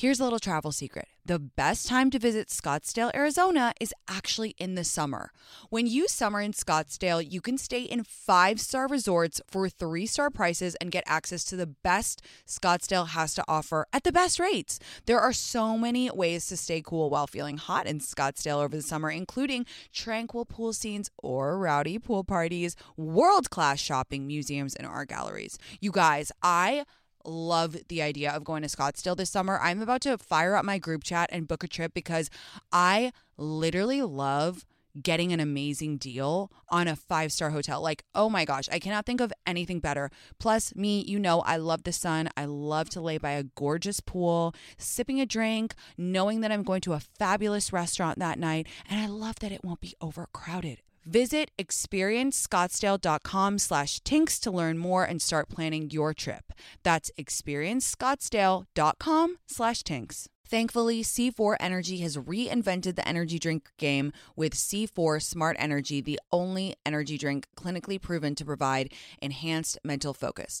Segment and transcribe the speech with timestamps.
[0.00, 4.74] Here's a little travel secret the best time to visit Scottsdale, Arizona is actually in
[4.74, 5.30] the summer.
[5.68, 10.30] When you summer in Scottsdale, you can stay in five star resorts for three star
[10.30, 14.80] prices and get access to the best Scottsdale has to offer at the best rates.
[15.06, 18.82] There are so many ways to stay cool while feeling hot in Scottsdale over the
[18.82, 25.10] summer, including tranquil pool scenes or rowdy pool parties, world class shopping, museums, and art
[25.10, 25.58] galleries.
[25.80, 26.86] You guys, I
[27.24, 29.58] love the idea of going to Scottsdale this summer.
[29.60, 32.30] I'm about to fire up my group chat and book a trip because
[32.72, 34.64] I literally love
[35.00, 37.80] getting an amazing deal on a five star hotel.
[37.80, 40.10] Like, oh my gosh, I cannot think of anything better.
[40.38, 42.28] Plus, me, you know, I love the sun.
[42.36, 46.80] I love to lay by a gorgeous pool, sipping a drink, knowing that I'm going
[46.82, 48.66] to a fabulous restaurant that night.
[48.88, 50.82] And I love that it won't be overcrowded.
[51.04, 56.52] Visit experiencescottsdale.com slash tinx to learn more and start planning your trip.
[56.82, 60.28] That's experiencescottsdale.com slash tinx.
[60.50, 66.74] Thankfully, C4 Energy has reinvented the energy drink game with C4 Smart Energy, the only
[66.84, 68.92] energy drink clinically proven to provide
[69.22, 70.60] enhanced mental focus.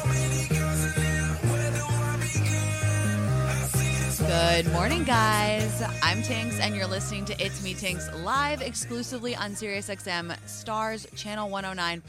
[4.31, 5.83] Good morning, guys.
[6.01, 11.49] I'm Tinx, and you're listening to It's Me Tinx live exclusively on SiriusXM Stars Channel
[11.49, 12.01] 109.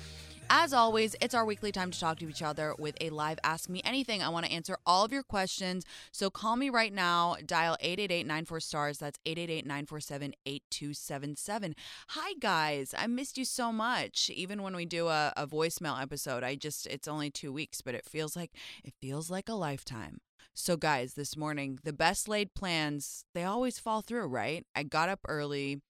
[0.48, 3.68] As always, it's our weekly time to talk to each other with a live Ask
[3.68, 4.22] Me Anything.
[4.22, 5.84] I want to answer all of your questions.
[6.12, 7.38] So call me right now.
[7.44, 8.98] Dial 888 stars.
[8.98, 11.74] That's 888 947 8277.
[12.10, 12.94] Hi, guys.
[12.96, 14.30] I missed you so much.
[14.32, 17.96] Even when we do a, a voicemail episode, I just, it's only two weeks, but
[17.96, 18.52] it feels like,
[18.84, 20.20] it feels like a lifetime.
[20.54, 24.66] So, guys, this morning, the best laid plans, they always fall through, right?
[24.76, 25.80] I got up early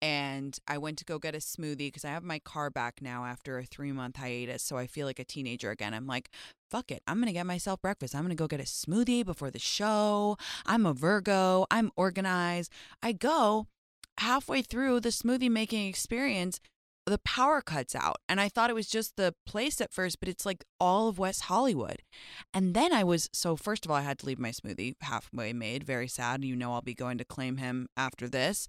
[0.00, 3.24] and I went to go get a smoothie because I have my car back now
[3.24, 4.62] after a three month hiatus.
[4.62, 5.92] So I feel like a teenager again.
[5.92, 6.30] I'm like,
[6.70, 7.02] fuck it.
[7.06, 8.14] I'm going to get myself breakfast.
[8.14, 10.36] I'm going to go get a smoothie before the show.
[10.66, 11.66] I'm a Virgo.
[11.70, 12.72] I'm organized.
[13.02, 13.66] I go
[14.18, 16.60] halfway through the smoothie making experience
[17.06, 20.28] the power cuts out and i thought it was just the place at first but
[20.28, 22.02] it's like all of west hollywood.
[22.54, 25.52] And then i was so first of all i had to leave my smoothie halfway
[25.52, 28.68] made very sad you know i'll be going to claim him after this.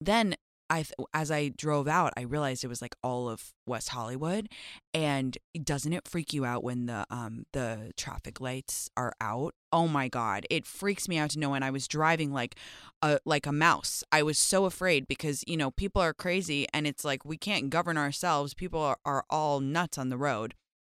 [0.00, 0.36] Then
[0.70, 4.48] I as I drove out, I realized it was like all of West Hollywood,
[4.92, 9.54] and doesn't it freak you out when the um the traffic lights are out?
[9.72, 12.56] Oh my god, it freaks me out to know when I was driving like
[13.02, 14.02] a like a mouse.
[14.10, 17.70] I was so afraid because you know people are crazy, and it's like we can't
[17.70, 18.54] govern ourselves.
[18.54, 20.54] People are, are all nuts on the road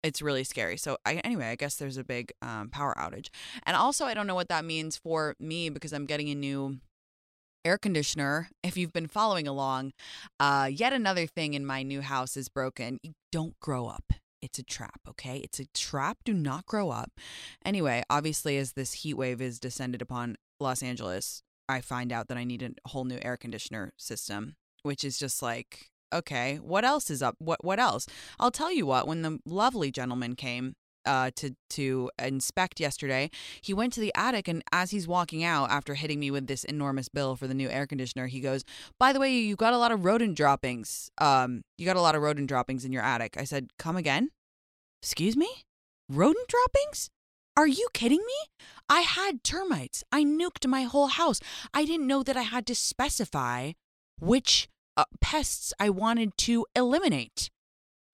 [0.06, 0.78] it's really scary.
[0.78, 3.30] So I, anyway, I guess there's a big um, power outage,
[3.64, 6.78] and also I don't know what that means for me because I'm getting a new
[7.66, 8.50] air conditioner.
[8.64, 9.92] If you've been following along,
[10.40, 13.00] uh, yet another thing in my new house is broken.
[13.02, 14.14] You don't grow up.
[14.41, 15.38] It's a trap, okay?
[15.38, 16.20] It's a trap.
[16.23, 17.12] Do not grow up.
[17.66, 22.38] Anyway, obviously, as this heat wave is descended upon Los Angeles, I find out that
[22.38, 27.09] I need a whole new air conditioner system, which is just like, okay, what else
[27.09, 27.35] is up?
[27.40, 28.06] What what else?
[28.40, 29.08] I'll tell you what.
[29.08, 33.29] When the lovely gentleman came uh, to to inspect yesterday.
[33.61, 36.63] He went to the attic, and as he's walking out after hitting me with this
[36.63, 38.63] enormous bill for the new air conditioner, he goes,
[38.99, 41.09] "By the way, you got a lot of rodent droppings.
[41.17, 44.31] Um, you got a lot of rodent droppings in your attic." I said, "Come again?
[45.02, 45.49] Excuse me?
[46.09, 47.09] Rodent droppings?"
[47.58, 48.66] Are you kidding me?
[48.90, 50.03] I had termites.
[50.11, 51.40] I nuked my whole house.
[51.73, 53.72] I didn't know that I had to specify
[54.19, 54.67] which
[54.97, 57.49] uh, pests I wanted to eliminate.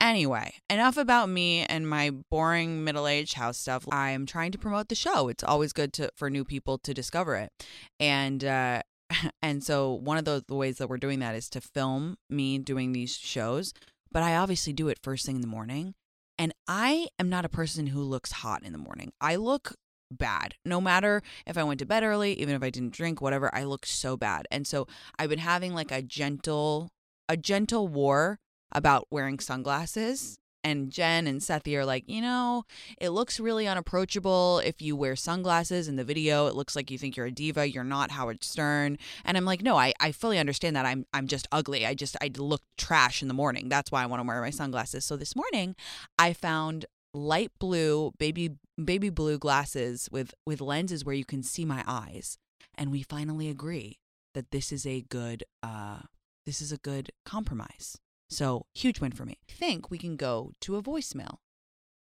[0.01, 3.87] Anyway, enough about me and my boring middle-aged house stuff.
[3.91, 5.27] I'm trying to promote the show.
[5.27, 7.51] It's always good to for new people to discover it.
[7.99, 8.81] And uh
[9.43, 12.57] and so one of the, the ways that we're doing that is to film me
[12.57, 13.73] doing these shows,
[14.11, 15.93] but I obviously do it first thing in the morning.
[16.39, 19.11] And I am not a person who looks hot in the morning.
[19.21, 19.75] I look
[20.09, 20.55] bad.
[20.65, 23.65] No matter if I went to bed early, even if I didn't drink, whatever, I
[23.65, 24.47] look so bad.
[24.49, 24.87] And so
[25.19, 26.89] I've been having like a gentle
[27.29, 28.39] a gentle war
[28.71, 30.37] about wearing sunglasses.
[30.63, 32.65] And Jen and Sethy are like, you know,
[32.99, 36.45] it looks really unapproachable if you wear sunglasses in the video.
[36.45, 37.69] It looks like you think you're a diva.
[37.69, 38.99] You're not Howard Stern.
[39.25, 40.85] And I'm like, no, I, I fully understand that.
[40.85, 41.85] I'm I'm just ugly.
[41.85, 43.69] I just I look trash in the morning.
[43.69, 45.03] That's why I want to wear my sunglasses.
[45.03, 45.75] So this morning
[46.19, 48.51] I found light blue baby
[48.83, 52.37] baby blue glasses with with lenses where you can see my eyes.
[52.75, 53.97] And we finally agree
[54.33, 56.01] that this is a good uh
[56.45, 57.97] this is a good compromise.
[58.31, 59.37] So, huge win for me.
[59.49, 61.39] I think we can go to a voicemail.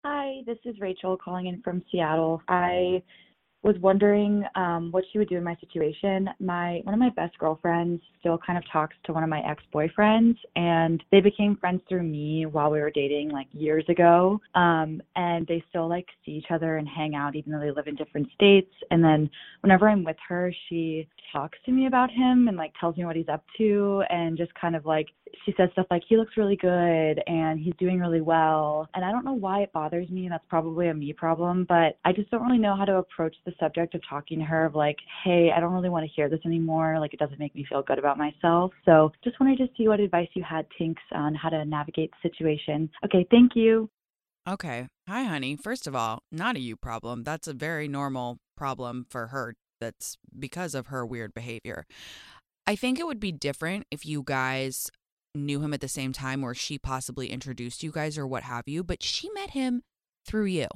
[0.06, 2.42] Hi, this is Rachel calling in from Seattle.
[2.48, 3.04] I
[3.62, 6.30] was wondering um, what she would do in my situation.
[6.40, 9.64] My one of my best girlfriends still kind of talks to one of my ex
[9.74, 14.40] boyfriends, and they became friends through me while we were dating like years ago.
[14.56, 17.88] Um, and they still like see each other and hang out, even though they live
[17.88, 18.72] in different states.
[18.92, 19.30] And then
[19.62, 23.16] whenever I'm with her, she talks to me about him and like tells me what
[23.16, 25.08] he's up to, and just kind of like
[25.45, 28.88] she says stuff like he looks really good and he's doing really well.
[28.94, 30.24] And I don't know why it bothers me.
[30.24, 33.35] And that's probably a me problem, but I just don't really know how to approach
[33.45, 36.30] the subject of talking to her of like, hey, I don't really want to hear
[36.30, 37.00] this anymore.
[37.00, 38.71] Like, it doesn't make me feel good about myself.
[38.85, 42.29] So just wanted to see what advice you had, Tinx, on how to navigate the
[42.29, 42.89] situation.
[43.06, 43.89] Okay, thank you.
[44.47, 44.88] Okay.
[45.07, 45.56] Hi, honey.
[45.56, 47.24] First of all, not a you problem.
[47.24, 49.56] That's a very normal problem for her.
[49.79, 51.86] That's because of her weird behavior.
[52.65, 54.89] I think it would be different if you guys
[55.35, 58.68] knew him at the same time or she possibly introduced you guys or what have
[58.68, 59.81] you, but she met him
[60.25, 60.68] through you.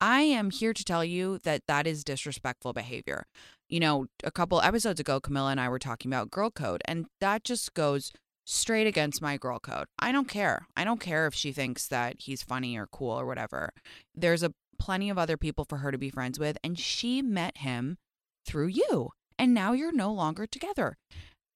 [0.00, 3.24] I am here to tell you that that is disrespectful behavior.
[3.68, 7.06] You know, a couple episodes ago, Camilla and I were talking about girl code, and
[7.20, 8.12] that just goes
[8.44, 9.86] straight against my girl code.
[10.00, 10.66] I don't care.
[10.76, 13.70] I don't care if she thinks that he's funny or cool or whatever.
[14.14, 17.58] There's a plenty of other people for her to be friends with, and she met
[17.58, 17.98] him
[18.44, 20.96] through you, and now you're no longer together.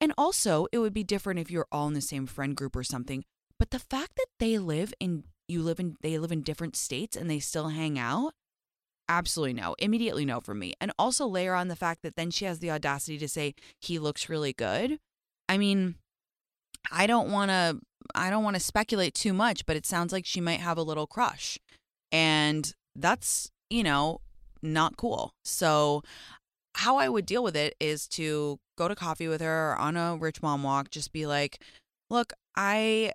[0.00, 2.84] And also, it would be different if you're all in the same friend group or
[2.84, 3.24] something.
[3.58, 7.16] But the fact that they live in you live in they live in different states
[7.16, 8.34] and they still hang out
[9.08, 10.74] absolutely no immediately no for me.
[10.80, 13.98] And also layer on the fact that then she has the audacity to say he
[13.98, 14.98] looks really good.
[15.48, 15.96] I mean
[16.92, 17.80] i don't want to
[18.14, 20.82] i don't want to speculate too much but it sounds like she might have a
[20.82, 21.58] little crush.
[22.12, 24.20] And that's you know
[24.62, 25.34] not cool.
[25.44, 26.02] So
[26.76, 30.16] how i would deal with it is to go to coffee with her on a
[30.16, 31.58] rich mom walk just be like
[32.10, 33.10] look i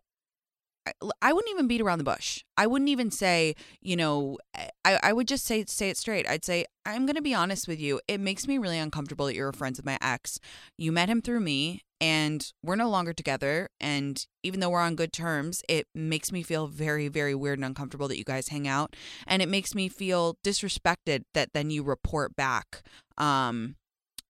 [1.22, 2.44] I wouldn't even beat around the bush.
[2.58, 6.28] I wouldn't even say, you know, eh, I, I would just say say it straight.
[6.28, 8.02] I'd say, I'm gonna be honest with you.
[8.08, 10.40] It makes me really uncomfortable that you're friends with my ex.
[10.78, 13.70] You met him through me and we're no longer together.
[13.80, 17.66] And even though we're on good terms, it makes me feel very, very weird and
[17.66, 18.96] uncomfortable that you guys hang out.
[19.28, 22.82] And it makes me feel disrespected that then you report back,
[23.20, 23.76] um,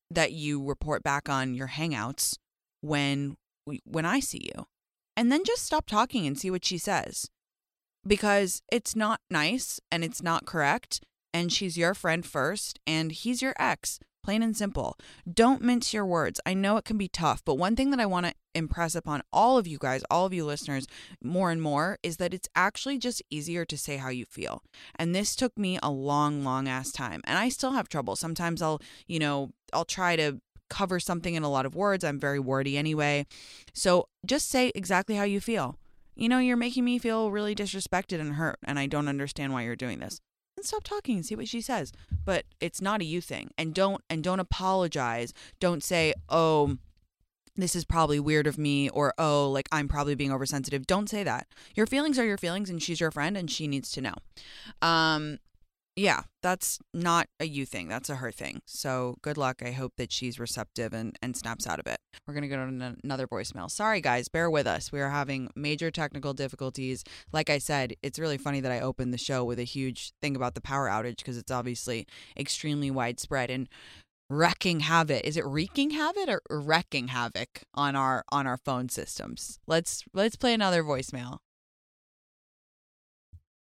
[0.09, 2.35] that you report back on your hangouts
[2.81, 3.37] when
[3.85, 4.65] when I see you
[5.21, 7.29] and then just stop talking and see what she says.
[8.07, 10.99] Because it's not nice and it's not correct.
[11.31, 14.97] And she's your friend first, and he's your ex, plain and simple.
[15.31, 16.41] Don't mince your words.
[16.43, 19.21] I know it can be tough, but one thing that I want to impress upon
[19.31, 20.87] all of you guys, all of you listeners,
[21.23, 24.63] more and more is that it's actually just easier to say how you feel.
[24.95, 27.21] And this took me a long, long ass time.
[27.25, 28.15] And I still have trouble.
[28.15, 32.03] Sometimes I'll, you know, I'll try to cover something in a lot of words.
[32.03, 33.27] I'm very wordy anyway.
[33.73, 35.77] So just say exactly how you feel.
[36.15, 39.63] You know, you're making me feel really disrespected and hurt, and I don't understand why
[39.63, 40.21] you're doing this.
[40.57, 41.91] And stop talking and see what she says.
[42.25, 43.51] But it's not a you thing.
[43.57, 45.33] And don't and don't apologize.
[45.59, 46.77] Don't say, "Oh,
[47.57, 51.23] this is probably weird of me or oh like i'm probably being oversensitive don't say
[51.23, 54.13] that your feelings are your feelings and she's your friend and she needs to know
[54.81, 55.37] um
[55.95, 57.89] yeah, that's not a you thing.
[57.89, 58.61] That's a her thing.
[58.65, 59.61] So good luck.
[59.63, 61.97] I hope that she's receptive and, and snaps out of it.
[62.25, 63.69] We're going to go to another voicemail.
[63.69, 64.91] Sorry, guys, bear with us.
[64.91, 67.03] We are having major technical difficulties.
[67.33, 70.35] Like I said, it's really funny that I opened the show with a huge thing
[70.35, 72.07] about the power outage because it's obviously
[72.37, 73.67] extremely widespread and
[74.29, 75.25] wrecking havoc.
[75.25, 79.59] Is it wreaking havoc or wrecking havoc on our on our phone systems?
[79.67, 81.39] Let's let's play another voicemail.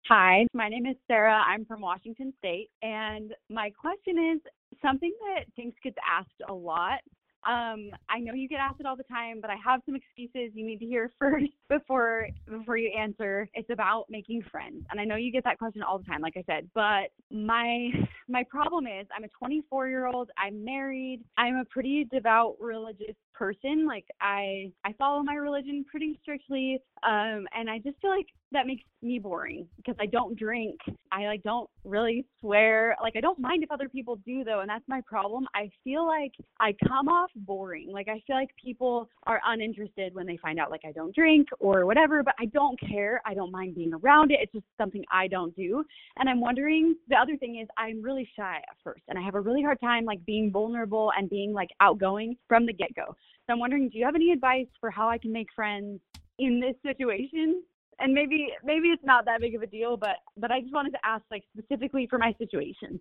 [0.09, 1.43] Hi, my name is Sarah.
[1.47, 2.71] I'm from Washington State.
[2.81, 4.41] And my question is
[4.81, 7.01] something that Tinx gets asked a lot.
[7.47, 10.51] Um, I know you get asked it all the time, but I have some excuses
[10.55, 13.47] you need to hear first before before you answer.
[13.53, 16.37] It's about making friends, and I know you get that question all the time, like
[16.37, 16.67] I said.
[16.73, 17.91] But my
[18.27, 20.31] my problem is, I'm a 24 year old.
[20.43, 21.21] I'm married.
[21.37, 23.87] I'm a pretty devout religious person.
[23.87, 26.79] Like I I follow my religion pretty strictly.
[27.03, 30.77] Um, and I just feel like that makes me boring because I don't drink.
[31.11, 32.97] I like don't really swear.
[33.01, 35.47] Like I don't mind if other people do though, and that's my problem.
[35.55, 37.89] I feel like I come off boring.
[37.91, 41.47] Like I feel like people are uninterested when they find out like I don't drink
[41.59, 43.21] or whatever, but I don't care.
[43.25, 44.39] I don't mind being around it.
[44.41, 45.85] It's just something I don't do.
[46.17, 49.35] And I'm wondering the other thing is I'm really shy at first and I have
[49.35, 53.15] a really hard time like being vulnerable and being like outgoing from the get-go.
[53.47, 55.99] So I'm wondering, do you have any advice for how I can make friends
[56.37, 57.63] in this situation?
[57.99, 60.91] And maybe maybe it's not that big of a deal, but but I just wanted
[60.91, 62.99] to ask like specifically for my situation.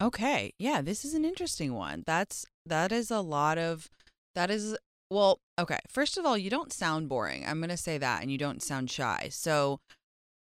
[0.00, 0.52] Okay.
[0.58, 2.04] Yeah, this is an interesting one.
[2.06, 3.90] That's that is a lot of
[4.34, 4.76] that is
[5.10, 5.78] well, okay.
[5.88, 7.44] First of all, you don't sound boring.
[7.46, 9.28] I'm going to say that and you don't sound shy.
[9.30, 9.80] So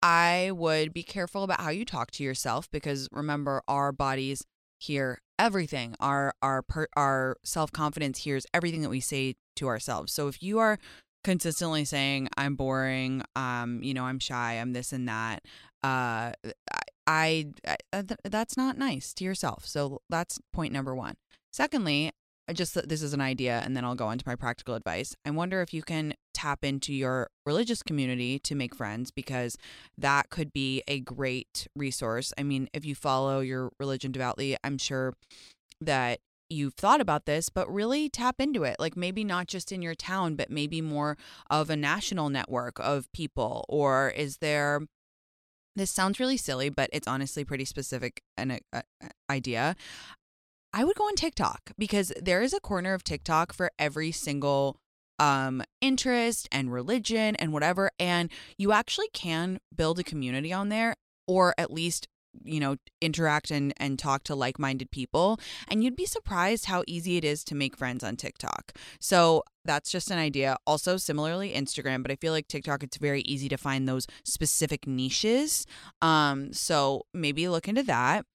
[0.01, 4.43] I would be careful about how you talk to yourself because remember our bodies
[4.83, 5.95] hear everything.
[5.99, 6.63] Our our
[6.95, 10.13] our self-confidence hears everything that we say to ourselves.
[10.13, 10.77] So if you are
[11.23, 15.43] consistently saying I'm boring, um, you know, I'm shy, I'm this and that,
[15.83, 16.31] uh
[17.05, 17.47] I,
[17.93, 19.65] I that's not nice to yourself.
[19.65, 21.15] So that's point number 1.
[21.51, 22.11] Secondly,
[22.47, 25.15] I just this is an idea and then I'll go on to my practical advice.
[25.25, 29.57] I wonder if you can tap into your religious community to make friends because
[29.97, 32.33] that could be a great resource.
[32.37, 35.13] I mean, if you follow your religion devoutly, I'm sure
[35.79, 36.19] that
[36.49, 38.77] you've thought about this, but really tap into it.
[38.79, 41.17] Like maybe not just in your town, but maybe more
[41.49, 43.65] of a national network of people.
[43.69, 44.81] Or is there,
[45.75, 48.81] this sounds really silly, but it's honestly pretty specific an uh,
[49.29, 49.75] idea.
[50.73, 54.77] I would go on TikTok because there is a corner of TikTok for every single
[55.19, 60.95] um interest and religion and whatever and you actually can build a community on there
[61.27, 62.07] or at least
[62.43, 67.17] you know interact and and talk to like-minded people and you'd be surprised how easy
[67.17, 68.73] it is to make friends on TikTok.
[68.99, 70.57] So that's just an idea.
[70.65, 74.87] Also similarly Instagram, but I feel like TikTok it's very easy to find those specific
[74.87, 75.67] niches.
[76.01, 78.25] Um so maybe look into that.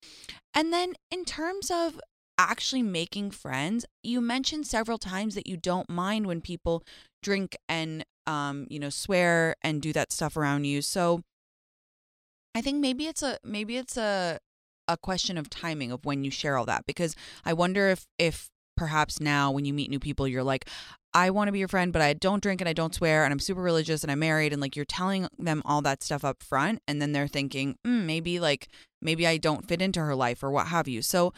[0.55, 2.01] And then in terms of
[2.39, 6.85] actually making friends, you mentioned several times that you don't mind when people
[7.23, 10.83] drink and um, you know, swear and do that stuff around you.
[10.83, 11.23] So
[12.55, 14.39] I think maybe it's a maybe it's a
[14.87, 17.15] a question of timing of when you share all that because
[17.45, 20.69] I wonder if if perhaps now when you meet new people you're like
[21.13, 23.33] I want to be your friend but I don't drink and I don't swear and
[23.33, 26.43] I'm super religious and I'm married and like you're telling them all that stuff up
[26.43, 28.69] front and then they're thinking mm, maybe like
[29.03, 31.03] maybe I don't fit into her life or what have you.
[31.03, 31.33] So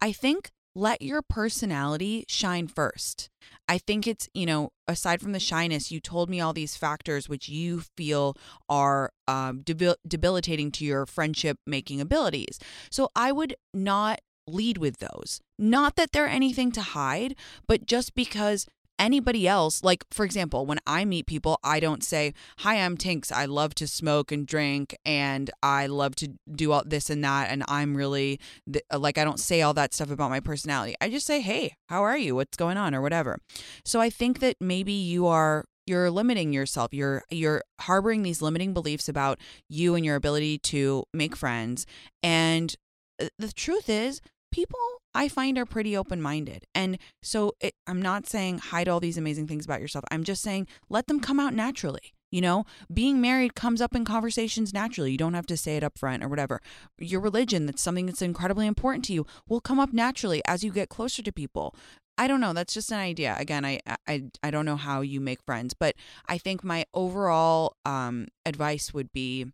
[0.00, 3.30] I think let your personality shine first.
[3.68, 7.28] I think it's, you know, aside from the shyness, you told me all these factors
[7.28, 8.36] which you feel
[8.68, 12.58] are um, debil- debilitating to your friendship making abilities.
[12.90, 15.40] So I would not lead with those.
[15.58, 17.36] Not that they're anything to hide,
[17.66, 18.66] but just because
[18.98, 23.32] anybody else, like for example, when I meet people, I don't say, Hi, I'm Tinx.
[23.32, 27.50] I love to smoke and drink and I love to do all this and that.
[27.50, 30.94] And I'm really th- like, I don't say all that stuff about my personality.
[31.00, 32.34] I just say, Hey, how are you?
[32.34, 32.94] What's going on?
[32.94, 33.38] Or whatever.
[33.84, 38.72] So I think that maybe you are you're limiting yourself you're you're harboring these limiting
[38.72, 41.84] beliefs about you and your ability to make friends
[42.22, 42.74] and
[43.20, 44.20] uh, the truth is
[44.50, 44.78] people
[45.14, 46.64] I find are pretty open minded.
[46.74, 50.04] And so it, I'm not saying hide all these amazing things about yourself.
[50.10, 52.14] I'm just saying let them come out naturally.
[52.30, 55.12] You know, being married comes up in conversations naturally.
[55.12, 56.60] You don't have to say it up front or whatever.
[56.98, 60.72] Your religion, that's something that's incredibly important to you, will come up naturally as you
[60.72, 61.76] get closer to people.
[62.18, 62.52] I don't know.
[62.52, 63.36] That's just an idea.
[63.38, 65.94] Again, I I I don't know how you make friends, but
[66.26, 69.46] I think my overall um, advice would be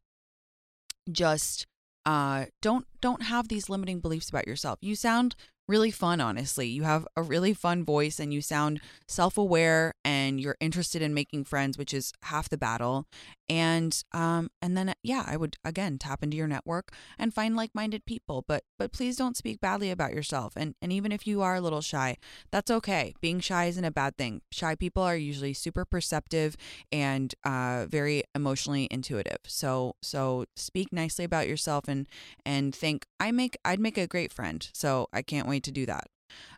[1.11, 1.67] just
[2.11, 4.81] uh, don't don't have these limiting beliefs about yourself.
[4.83, 5.37] You sound
[5.69, 6.67] really fun, honestly.
[6.67, 11.15] You have a really fun voice and you sound self aware and you're interested in
[11.15, 13.07] making friends, which is half the battle.
[13.51, 17.75] And um and then yeah, I would again tap into your network and find like
[17.75, 18.45] minded people.
[18.47, 20.53] But but please don't speak badly about yourself.
[20.57, 22.17] And and even if you are a little shy,
[22.53, 23.13] that's okay.
[23.21, 24.43] Being shy isn't a bad thing.
[24.53, 26.57] Shy people are usually super perceptive
[26.93, 29.39] and uh very emotionally intuitive.
[29.47, 32.07] So so speak nicely about yourself and
[32.47, 34.69] and think I make I'd make a great friend.
[34.73, 36.07] So I can't wait to do that.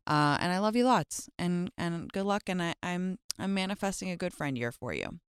[0.07, 2.43] Uh, and I love you lots, and and good luck.
[2.47, 5.21] And I, I'm I'm manifesting a good friend year for you.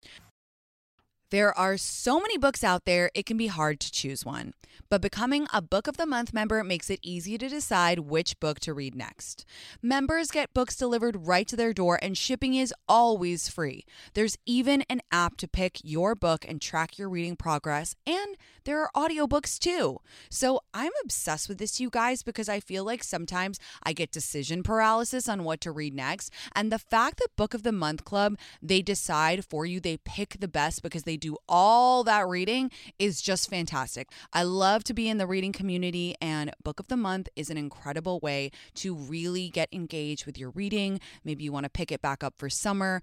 [1.33, 4.53] There are so many books out there, it can be hard to choose one.
[4.91, 8.61] But becoming a Book of the Month member makes it easy to decide which book
[8.61, 9.47] to read next.
[9.81, 13.87] Members get books delivered right to their door, and shipping is always free.
[14.13, 18.81] There's even an app to pick your book and track your reading progress, and there
[18.81, 19.99] are audiobooks too.
[20.31, 24.63] So I'm obsessed with this, you guys, because I feel like sometimes I get decision
[24.63, 26.33] paralysis on what to read next.
[26.55, 30.37] And the fact that Book of the Month Club, they decide for you, they pick
[30.41, 34.09] the best because they do all that reading is just fantastic.
[34.33, 37.57] I love to be in the reading community, and Book of the Month is an
[37.57, 41.01] incredible way to really get engaged with your reading.
[41.25, 43.03] Maybe you want to pick it back up for summer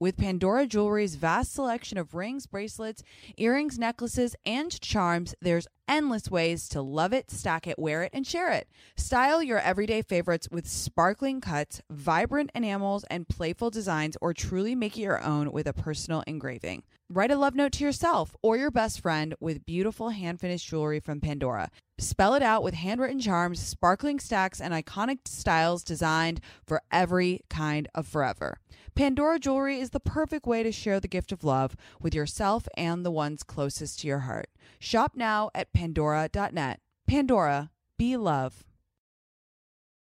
[0.00, 3.02] With Pandora Jewelry's vast selection of rings, bracelets,
[3.36, 8.24] earrings, necklaces, and charms, there's endless ways to love it, stack it, wear it, and
[8.24, 8.68] share it.
[8.96, 14.96] Style your everyday favorites with sparkling cuts, vibrant enamels, and playful designs, or truly make
[14.96, 16.84] it your own with a personal engraving.
[17.10, 21.00] Write a love note to yourself or your best friend with beautiful hand finished jewelry
[21.00, 21.70] from Pandora.
[21.96, 27.88] Spell it out with handwritten charms, sparkling stacks, and iconic styles designed for every kind
[27.94, 28.60] of forever.
[28.94, 33.06] Pandora jewelry is the perfect way to share the gift of love with yourself and
[33.06, 34.50] the ones closest to your heart.
[34.78, 36.80] Shop now at pandora.net.
[37.06, 38.66] Pandora, be love.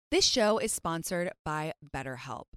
[0.09, 2.56] This show is sponsored by BetterHelp.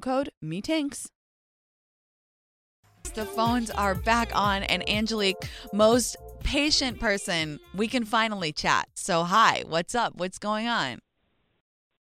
[0.00, 1.08] code MEETINGS.
[3.14, 8.88] The phones are back on, and Angelique, most patient person, we can finally chat.
[8.94, 10.14] So, hi, what's up?
[10.16, 11.00] What's going on?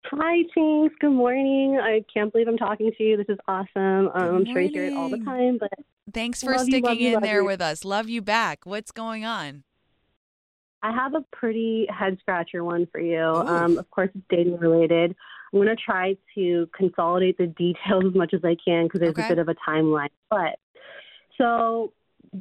[0.06, 0.90] Hi, Tinx.
[1.00, 1.78] Good morning.
[1.80, 3.16] I can't believe I'm talking to you.
[3.16, 4.08] This is awesome.
[4.08, 5.70] Um, I'm sure you hear it all the time, but
[6.12, 7.46] thanks for love you, sticking love you, in love there you.
[7.46, 7.84] with us.
[7.84, 8.60] Love you back.
[8.64, 9.64] What's going on?
[10.82, 13.20] I have a pretty head scratcher one for you.
[13.22, 15.14] Um, of course, it's dating related.
[15.52, 19.10] I'm going to try to consolidate the details as much as I can because there's
[19.12, 19.26] Okay.
[19.26, 20.10] a bit of a timeline.
[20.30, 20.58] But
[21.38, 21.92] so,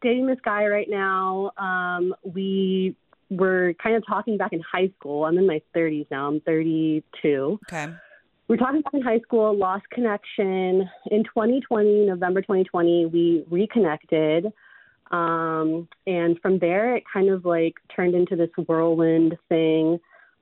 [0.02, 2.96] dating this guy right now, um, we
[3.30, 5.26] were kind of talking back in high school.
[5.26, 6.28] I'm in my 30s now.
[6.28, 7.60] I'm 32.
[7.72, 7.94] Okay.
[8.48, 10.90] We're talking back in high school, lost connection.
[11.12, 14.52] In 2020, November 2020, we reconnected.
[15.12, 20.00] Um, and from there, it kind of like turned into this whirlwind thing.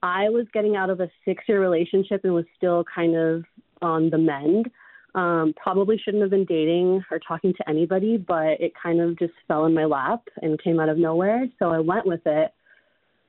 [0.07, 3.43] I was getting out of a six year relationship and was still kind of
[3.81, 4.69] on the mend.
[5.15, 9.33] Um, probably shouldn't have been dating or talking to anybody, but it kind of just
[9.47, 11.47] fell in my lap and came out of nowhere.
[11.59, 12.53] So I went with it.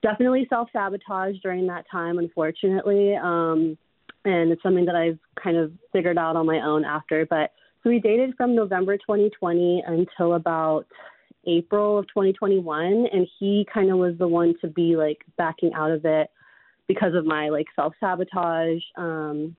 [0.02, 3.16] Definitely self sabotage during that time, unfortunately.
[3.16, 3.76] Um,
[4.24, 7.26] and it's something that I've kind of figured out on my own after.
[7.26, 7.50] But
[7.82, 10.86] so we dated from November 2020 until about
[11.46, 15.90] April of 2021, and he kind of was the one to be like backing out
[15.90, 16.30] of it
[16.88, 18.82] because of my like self sabotage.
[18.96, 19.54] Um,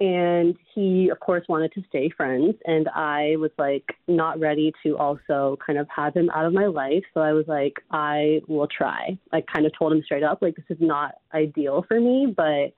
[0.00, 4.96] and he, of course, wanted to stay friends, and I was like not ready to
[4.96, 7.02] also kind of have him out of my life.
[7.14, 9.18] So I was like, I will try.
[9.32, 12.74] I kind of told him straight up, like, this is not ideal for me, but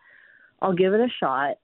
[0.62, 1.58] I'll give it a shot.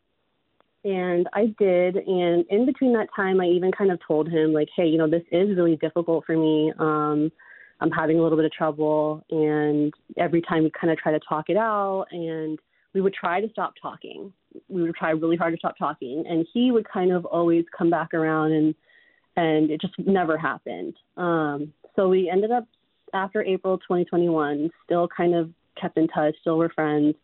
[0.84, 1.96] And I did.
[1.96, 5.08] And in between that time, I even kind of told him, like, hey, you know,
[5.08, 6.70] this is really difficult for me.
[6.78, 7.32] Um,
[7.80, 9.24] I'm having a little bit of trouble.
[9.30, 12.58] And every time we kind of try to talk it out, and
[12.94, 14.32] we would try to stop talking.
[14.68, 16.24] We would try really hard to stop talking.
[16.28, 18.74] And he would kind of always come back around, and
[19.36, 20.94] and it just never happened.
[21.16, 22.66] Um, so we ended up
[23.12, 27.14] after April 2021, still kind of kept in touch, still were friends.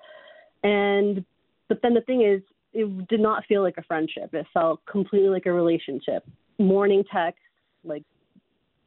[0.63, 1.25] And
[1.69, 2.43] but then the thing is,
[2.75, 4.35] it did not feel like a friendship.
[4.35, 6.25] It felt completely like a relationship.
[6.59, 7.43] Morning texts,
[7.85, 8.03] like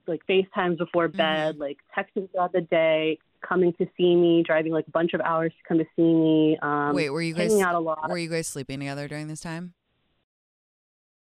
[0.08, 4.88] like FaceTimes before bed, like texting throughout the day, coming to see me, driving like
[4.88, 6.58] a bunch of hours to come to see me.
[6.62, 8.10] Um, Wait, were you guys hanging out a lot?
[8.10, 9.74] were you guys sleeping together during this time?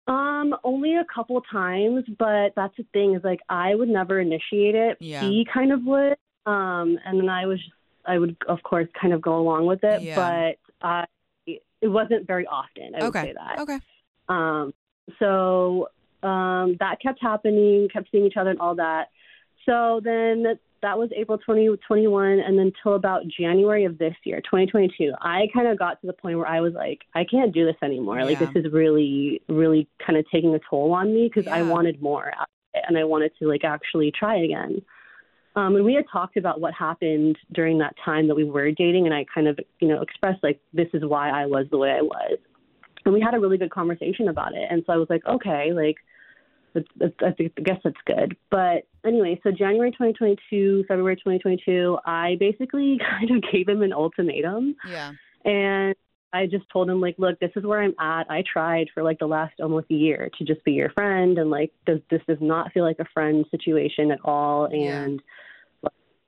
[0.07, 4.75] Um, only a couple times, but that's the thing is like I would never initiate
[4.75, 4.97] it.
[5.01, 5.23] Yeah.
[5.23, 6.17] He kind of would.
[6.47, 7.71] Um, and then I was just,
[8.07, 10.17] I would of course kind of go along with it, Yeah.
[10.17, 11.07] but I
[11.47, 12.95] it wasn't very often.
[12.95, 13.23] I would okay.
[13.29, 13.59] say that.
[13.61, 13.79] Okay.
[14.29, 14.75] Um,
[15.19, 15.89] so
[16.23, 19.09] um, that kept happening, kept seeing each other and all that.
[19.67, 25.13] So then that was April 2021, and then till about January of this year, 2022,
[25.21, 27.77] I kind of got to the point where I was like, I can't do this
[27.83, 28.25] anymore.
[28.25, 32.01] Like, this is really, really kind of taking a toll on me because I wanted
[32.01, 34.81] more out of it, and I wanted to like actually try again.
[35.57, 39.07] Um, and we had talked about what happened during that time that we were dating,
[39.07, 41.91] and I kind of, you know, expressed like this is why I was the way
[41.91, 42.39] I was
[43.11, 44.69] and we had a really good conversation about it.
[44.71, 45.97] And so I was like, okay, like,
[46.77, 48.37] it's, it's, I, think, I guess that's good.
[48.53, 54.77] But anyway, so January 2022, February 2022, I basically kind of gave him an ultimatum.
[54.89, 55.11] Yeah.
[55.45, 55.97] And
[56.33, 58.31] I just told him, like, look, this is where I'm at.
[58.31, 61.37] I tried for like the last almost a year to just be your friend.
[61.37, 64.69] And like, does, this does not feel like a friend situation at all.
[64.73, 65.09] Yeah.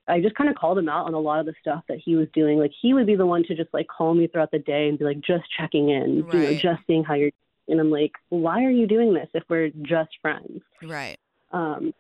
[0.09, 2.17] I just kind of called him out on a lot of the stuff that he
[2.17, 2.59] was doing.
[2.59, 4.99] Like he would be the one to just like call me throughout the day and
[4.99, 7.31] be like, just checking in, you know, just seeing how you're.
[7.69, 10.63] And I'm like, why are you doing this if we're just friends?
[10.83, 11.17] Right.
[11.53, 11.95] Um,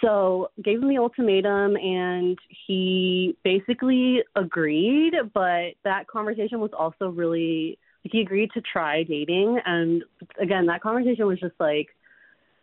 [0.00, 5.14] so gave him the ultimatum, and he basically agreed.
[5.32, 10.02] But that conversation was also really he agreed to try dating, and
[10.40, 11.88] again, that conversation was just like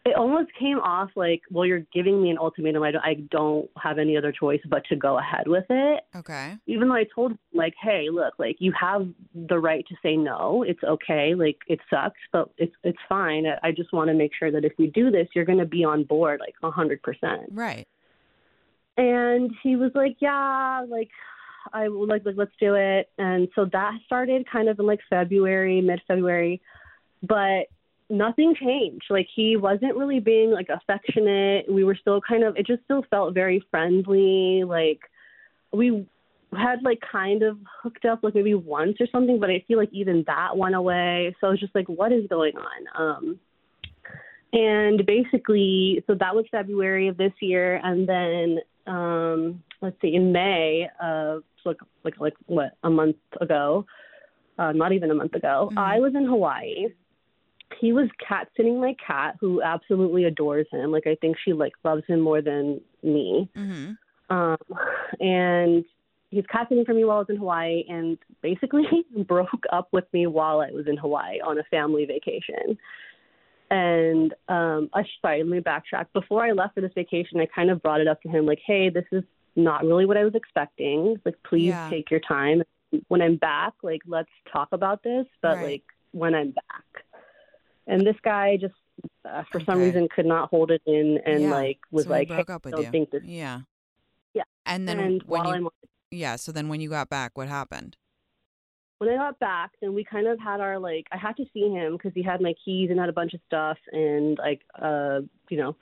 [0.06, 2.84] it almost came off like, well, you're giving me an ultimatum.
[2.84, 6.04] I don't, I don't have any other choice but to go ahead with it.
[6.16, 6.56] Okay.
[6.68, 10.16] Even though I told him, like, hey, look, like you have the right to say
[10.16, 10.64] no.
[10.64, 11.34] It's okay.
[11.34, 13.46] Like it sucks, but it's it's fine.
[13.64, 15.84] I- just want to make sure that if we do this, you're going to be
[15.84, 17.42] on board like a hundred percent.
[17.52, 17.86] Right.
[18.96, 21.10] And he was like, yeah, like
[21.74, 23.10] I like, like let's do it.
[23.18, 26.62] And so that started kind of in like February, mid February.
[27.22, 27.68] But
[28.10, 29.06] nothing changed.
[29.10, 31.72] Like he wasn't really being like affectionate.
[31.72, 34.64] We were still kind of it just still felt very friendly.
[34.64, 35.00] Like
[35.74, 36.06] we
[36.58, 39.90] had like kind of hooked up like maybe once or something, but I feel like
[39.92, 41.36] even that went away.
[41.42, 43.02] So I was just like, what is going on?
[43.02, 43.40] Um
[44.54, 50.32] and basically so that was February of this year and then um let's see, in
[50.32, 53.86] May of like like like what, a month ago,
[54.60, 55.78] uh not even a month ago, Mhm.
[55.80, 56.88] I was in Hawaii
[57.80, 60.92] he was cat sitting my cat who absolutely adores him.
[60.92, 63.50] Like i think she like loves him more than me.
[63.56, 64.36] Mm-hmm.
[64.36, 64.58] um
[65.20, 65.86] and
[66.32, 68.84] he's cat sitting for me while i was in hawaii and basically
[69.28, 72.78] broke up with me while i was in hawaii on a family vacation.
[73.72, 76.06] And um uh, sorry let me backtrack.
[76.14, 78.60] Before i left for this vacation i kind of brought it up to him like
[78.66, 79.24] hey this is
[79.56, 81.16] not really what i was expecting.
[81.26, 81.90] Like please Yeah.
[81.90, 82.62] take your time.
[83.08, 85.64] When i'm back like let's talk about this but Right.
[85.64, 87.05] like when i'm back
[87.88, 88.74] and this guy just
[89.30, 91.52] uh, for some reason could not hold it in and Yeah.
[91.54, 92.92] like was so like hey, broke up I don't you.
[92.92, 93.62] think this Yeah.
[94.34, 94.44] Yeah.
[94.66, 95.70] And then and when while you I'm
[96.12, 97.98] yeah, so then when you got back, what happened?
[99.00, 101.70] when I got back, then we kind of had our like I had to see
[101.70, 105.20] him because he had my keys and had a bunch of stuff and like uh
[105.50, 105.76] you know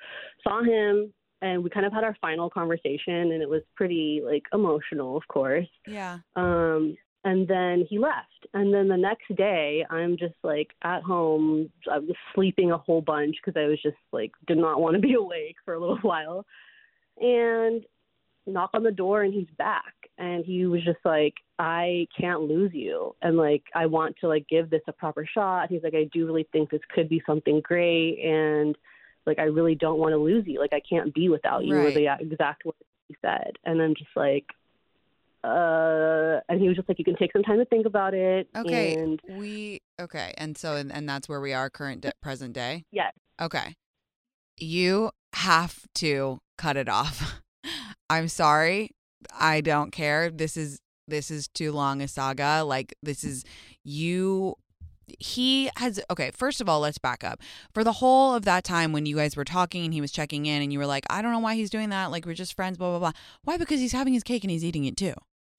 [0.43, 1.13] saw him
[1.43, 5.27] and we kind of had our final conversation and it was pretty like emotional of
[5.27, 6.19] course Yeah.
[6.35, 8.47] um and then he left.
[8.53, 11.69] And then the next day I'm just like at home.
[11.91, 15.01] I was sleeping a whole bunch because I was just like did not want to
[15.01, 16.45] be awake for a little while.
[17.19, 17.83] And
[18.45, 19.93] knock on the door and he's back.
[20.17, 23.15] And he was just like i can't lose you.
[23.21, 25.69] And like i want to like give this a proper shot.
[25.69, 28.19] He's like i do really think this could be something great.
[28.19, 28.75] And
[29.25, 30.59] like i really don't want to lose you.
[30.59, 31.93] Like i can't be without you were Right.
[31.95, 33.53] the exact words he said.
[33.63, 34.45] And i'm just like
[35.43, 38.47] uh and he was just like you can take some time to think about it
[38.55, 38.95] Okay.
[38.95, 42.85] and We okay, and so and, and that's where we are current de- present day.
[42.91, 43.75] yes Okay.
[44.59, 47.41] You have to cut it off.
[48.09, 48.91] I'm sorry.
[49.37, 50.29] I don't care.
[50.29, 52.63] This is this is too long a saga.
[52.63, 53.43] Like this is
[53.83, 54.55] you
[55.19, 57.41] he has okay, first of all, let's back up.
[57.73, 60.45] For the whole of that time when you guys were talking and he was checking
[60.45, 62.11] in and you were like, I don't know why he's doing that.
[62.11, 63.11] Like we're just friends, blah blah blah.
[63.43, 63.57] Why?
[63.57, 65.13] Because he's having his cake and he's eating it too.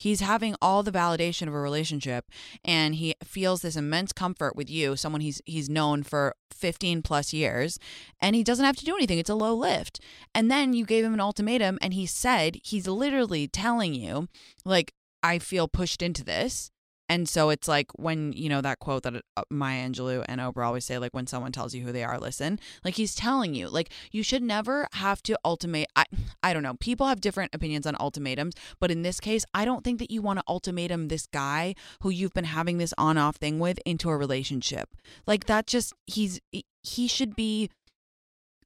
[0.04, 2.26] He's having all the validation of a relationship
[2.62, 7.32] and he feels this immense comfort with you, someone he's he's known for 15 plus
[7.32, 7.78] years,
[8.20, 9.18] and he doesn't have to do anything.
[9.18, 10.00] It's a low lift.
[10.34, 14.28] And then you gave him an ultimatum and he said he's literally telling you
[14.62, 16.70] like I feel pushed into this.
[17.08, 20.66] And so it's like when, you know, that quote that uh, Maya Angelou and Oprah
[20.66, 22.58] always say, like, when someone tells you who they are, listen.
[22.82, 25.88] Like, he's telling you, like, you should never have to ultimate.
[25.94, 26.04] I,
[26.42, 26.74] I don't know.
[26.74, 30.22] People have different opinions on ultimatums, but in this case, I don't think that you
[30.22, 34.08] want to ultimatum this guy who you've been having this on off thing with into
[34.08, 34.88] a relationship.
[35.26, 36.40] Like, that just, he's,
[36.82, 37.70] he should be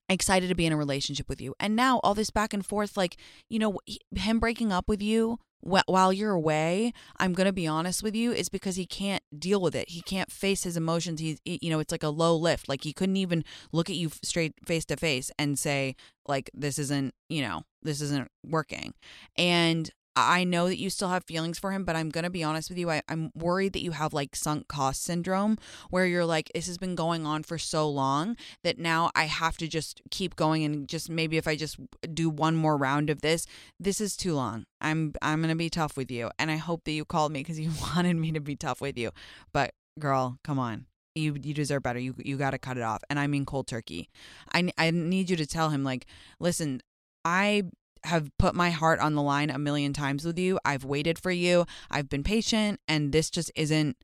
[0.08, 1.54] excited to be in a relationship with you.
[1.60, 3.16] And now all this back and forth, like,
[3.48, 3.78] you know,
[4.14, 8.32] him breaking up with you while you're away, I'm going to be honest with you,
[8.32, 9.90] is because he can't deal with it.
[9.90, 11.20] He can't face his emotions.
[11.20, 12.68] He's, you know, it's like a low lift.
[12.68, 15.96] Like, he couldn't even look at you straight face to face and say,
[16.28, 18.94] like, this isn't, you know, this isn't working.
[19.36, 19.90] And
[20.26, 22.68] I know that you still have feelings for him, but I'm going to be honest
[22.68, 22.90] with you.
[22.90, 25.58] I, I'm worried that you have like sunk cost syndrome
[25.90, 29.56] where you're like, this has been going on for so long that now I have
[29.58, 31.78] to just keep going and just maybe if I just
[32.12, 33.46] do one more round of this,
[33.78, 34.64] this is too long.
[34.80, 37.42] I'm I'm going to be tough with you and I hope that you called me
[37.44, 39.10] cuz you wanted me to be tough with you.
[39.52, 40.86] But girl, come on.
[41.14, 41.98] You you deserve better.
[41.98, 43.02] You you got to cut it off.
[43.10, 44.08] And I mean cold turkey.
[44.52, 46.06] I I need you to tell him like,
[46.38, 46.80] "Listen,
[47.24, 47.64] I
[48.04, 50.58] have put my heart on the line a million times with you.
[50.64, 51.66] I've waited for you.
[51.90, 53.96] I've been patient and this just isn't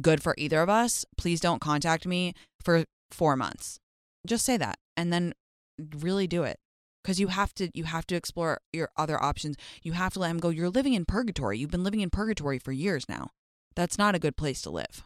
[0.00, 1.04] good for either of us.
[1.16, 3.78] Please don't contact me for 4 months."
[4.26, 5.34] Just say that and then
[5.78, 6.58] really do it.
[7.04, 9.56] Cuz you have to you have to explore your other options.
[9.82, 10.50] You have to let him go.
[10.50, 11.58] You're living in purgatory.
[11.58, 13.30] You've been living in purgatory for years now.
[13.74, 15.04] That's not a good place to live.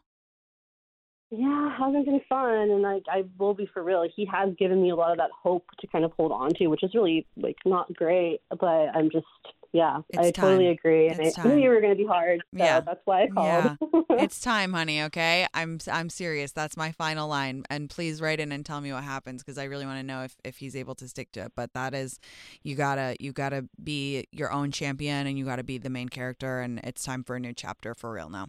[1.30, 2.54] Yeah, hasn't been fun.
[2.70, 4.06] And like, I will be for real.
[4.14, 6.66] He has given me a lot of that hope to kind of hold on to,
[6.68, 8.40] which is really like not great.
[8.50, 9.26] But I'm just,
[9.72, 10.72] yeah, It's I totally time.
[10.72, 11.08] agree.
[11.08, 11.58] And It's I knew time.
[11.58, 12.40] you were going to be hard.
[12.56, 12.80] So Yeah.
[12.80, 13.46] that's why I called.
[13.46, 13.74] Yeah.
[14.22, 15.02] it's time, honey.
[15.02, 16.52] Okay, I'm I'm serious.
[16.52, 19.64] That's my final line, and please write in and tell me what happens because I
[19.64, 21.52] really want to know if if he's able to stick to it.
[21.56, 22.18] But that is,
[22.62, 26.60] you gotta you gotta be your own champion, and you gotta be the main character,
[26.60, 28.46] and it's time for a new chapter for real now.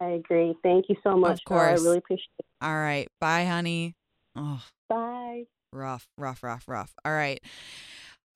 [0.00, 0.54] I agree.
[0.62, 1.44] Thank you so much.
[1.44, 1.58] girl.
[1.58, 1.80] course.
[1.80, 2.46] I really appreciate it.
[2.60, 3.94] All right, bye, honey.
[4.34, 5.44] Oh, Bye.
[5.72, 6.94] rough, rough, rough, rough.
[7.04, 7.40] All right.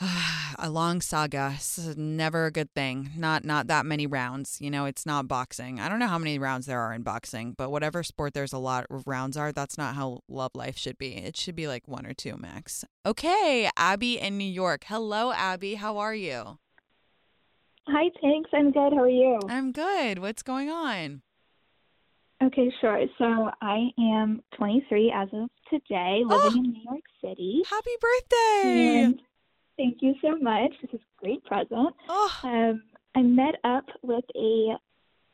[0.59, 1.51] a long saga.
[1.55, 3.11] This is never a good thing.
[3.17, 4.59] Not not that many rounds.
[4.61, 5.79] You know, it's not boxing.
[5.79, 8.59] I don't know how many rounds there are in boxing, but whatever sport there's a
[8.59, 11.17] lot of rounds are, that's not how love life should be.
[11.17, 12.85] It should be like one or two max.
[13.05, 14.85] Okay, Abby in New York.
[14.87, 15.75] Hello, Abby.
[15.75, 16.59] How are you?
[17.87, 18.51] Hi, thanks.
[18.55, 18.93] I'm good.
[18.95, 19.39] How are you?
[19.49, 20.21] I'm good.
[20.21, 21.23] What's going on?
[22.43, 23.05] Okay, sure.
[23.19, 26.55] So I am 23 as of today, living Oh.
[26.57, 27.63] in New York City.
[27.69, 29.03] Happy birthday.
[29.03, 29.23] And
[29.77, 30.73] thank you so much.
[30.81, 31.95] This is a great present.
[32.09, 32.83] Oh, Um,
[33.15, 34.79] I met up with a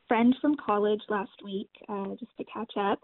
[0.08, 3.00] friend from college last week uh, just to catch up,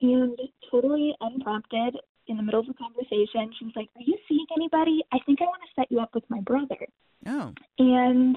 [0.00, 0.38] and
[0.70, 1.96] totally unprompted,
[2.28, 5.02] in the middle of the conversation, she was like, "Are you seeing anybody?
[5.12, 6.86] I think I want to set you up with my brother."
[7.26, 7.52] oh.
[7.78, 8.36] And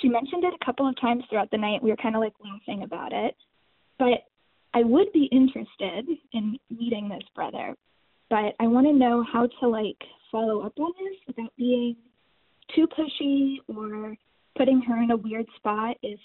[0.00, 1.82] she mentioned it a couple of times throughout the night.
[1.82, 3.36] We were kind of like laughing about it.
[4.00, 4.24] But
[4.72, 7.76] I would be interested in meeting this brother.
[8.30, 9.98] But I want to know how to like
[10.32, 11.96] follow up on this without being
[12.74, 14.16] too pushy or
[14.56, 16.18] putting her in a weird spot if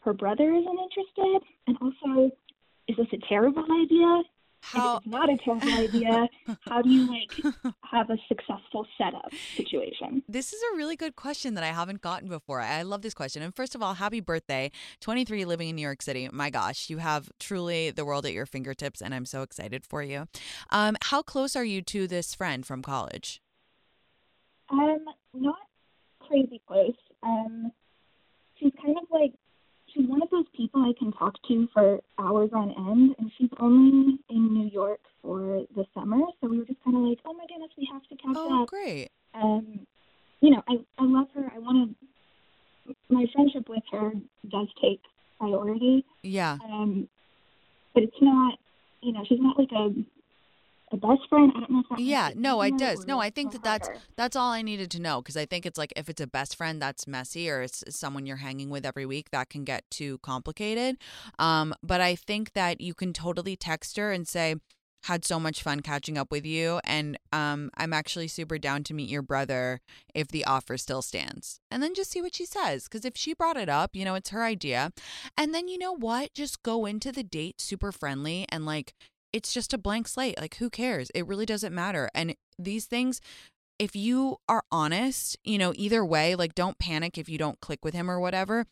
[0.00, 1.48] her brother isn't interested.
[1.66, 2.30] And also,
[2.86, 4.22] is this a terrible idea?
[4.72, 6.28] How it's not a terrible idea,
[6.60, 7.54] how do you like
[7.90, 10.24] have a successful setup situation?
[10.28, 12.60] This is a really good question that I haven't gotten before.
[12.60, 13.42] I love this question.
[13.42, 14.72] And first of all, happy birthday.
[15.00, 16.28] 23 living in New York City.
[16.32, 20.02] My gosh, you have truly the world at your fingertips, and I'm so excited for
[20.02, 20.26] you.
[20.70, 23.40] Um, how close are you to this friend from college?
[24.68, 25.58] Um, not
[26.18, 26.96] crazy close.
[27.22, 27.70] Um,
[28.58, 29.32] she's kind of like
[29.96, 33.50] she's one of those people I can talk to for hours on end, and she's
[33.58, 37.32] only in New York for the summer, so we were just kind of like, oh
[37.34, 38.68] my goodness, we have to catch Oh, up.
[38.68, 39.08] great.
[39.34, 39.80] Um,
[40.40, 41.50] you know, I I love her.
[41.54, 41.96] I want
[42.86, 42.94] to.
[43.10, 44.12] My friendship with her
[44.48, 45.00] does take
[45.40, 46.58] priority, Yeah.
[46.64, 47.08] um,
[47.94, 48.58] but it's not.
[49.02, 49.90] You know, she's not like a
[50.92, 51.52] a best friend.
[51.56, 53.06] I don't know if Yeah, no, it does.
[53.06, 55.78] No, I think that that's that's all I needed to know because I think it's
[55.78, 59.06] like if it's a best friend that's messy or it's someone you're hanging with every
[59.06, 60.96] week that can get too complicated.
[61.38, 64.56] Um, but I think that you can totally text her and say,
[65.04, 68.94] "Had so much fun catching up with you, and um, I'm actually super down to
[68.94, 69.80] meet your brother
[70.14, 73.34] if the offer still stands." And then just see what she says because if she
[73.34, 74.92] brought it up, you know, it's her idea.
[75.36, 76.32] And then you know what?
[76.32, 78.94] Just go into the date super friendly and like
[79.32, 80.38] it's just a blank slate.
[80.40, 81.10] Like, who cares?
[81.14, 82.08] It really doesn't matter.
[82.14, 83.20] And these things,
[83.78, 87.84] if you are honest, you know, either way, like, don't panic if you don't click
[87.84, 88.66] with him or whatever.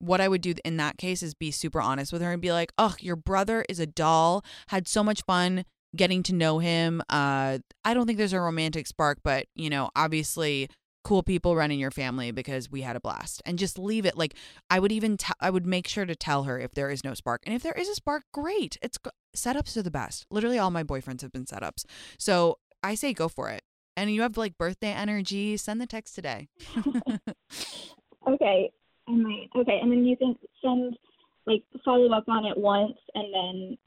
[0.00, 2.50] What I would do in that case is be super honest with her and be
[2.50, 7.02] like, oh, your brother is a doll, had so much fun getting to know him.
[7.08, 10.68] Uh, I don't think there's a romantic spark, but, you know, obviously
[11.04, 13.42] cool people running your family because we had a blast.
[13.44, 14.34] And just leave it like
[14.70, 17.14] i would even t- i would make sure to tell her if there is no
[17.14, 17.42] spark.
[17.46, 18.78] And if there is a spark great.
[18.82, 18.98] It's
[19.36, 20.26] setups are the best.
[20.30, 21.84] Literally all my boyfriends have been setups.
[22.18, 23.62] So i say go for it.
[23.96, 26.48] And you have like birthday energy send the text today.
[28.26, 28.70] Okay,
[29.08, 29.50] I might.
[29.56, 30.96] Okay, and then you think send
[31.46, 33.78] like follow up on it once, and then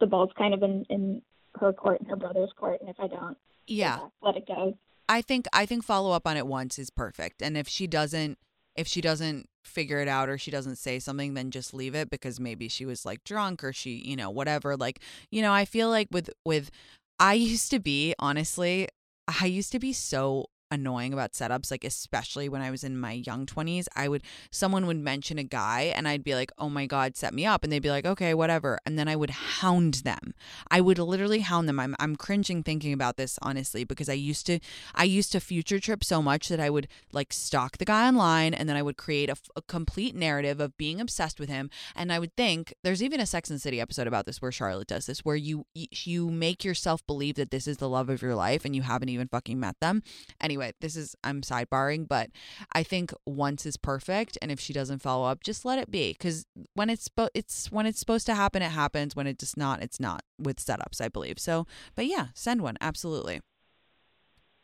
[0.00, 1.22] the ball's kind of in in
[1.58, 4.00] her court and her brother's court, and if I don't, yeah.
[4.22, 4.76] let it go.
[5.10, 7.42] I think I think follow up on it once is perfect.
[7.42, 8.38] And if she doesn't
[8.76, 12.08] if she doesn't figure it out or she doesn't say something then just leave it
[12.08, 14.76] because maybe she was like drunk or she, you know, whatever.
[14.76, 16.70] Like, you know, I feel like with with
[17.18, 18.88] I used to be honestly,
[19.26, 23.12] I used to be so annoying about setups like especially when I was in my
[23.12, 26.86] young 20s I would someone would mention a guy and I'd be like oh my
[26.86, 27.62] god set me up.
[27.62, 28.78] And they'd be like okay whatever.
[28.84, 30.34] And then I would hound them.
[30.70, 31.78] I would literally hound them.
[31.78, 34.58] I'm I'm cringing thinking about this honestly because I used to
[34.94, 38.54] I used to future trip so much that I would like stalk the guy online
[38.54, 41.70] and then I would create a, a complete narrative of being obsessed with him.
[41.94, 44.88] And I would think there's even a Sex and City episode about this where Charlotte
[44.88, 48.34] does this where you you make yourself believe that this is the love of your
[48.34, 50.02] life and you haven't even fucking met them.
[50.40, 52.30] Anyway this is I'm sidebarring but
[52.72, 56.14] I think once is perfect and if she doesn't follow up just let it be
[56.14, 59.82] cuz when it's it's when it's supposed to happen it happens when it does not
[59.82, 63.40] it's not with setups I believe so but yeah send one absolutely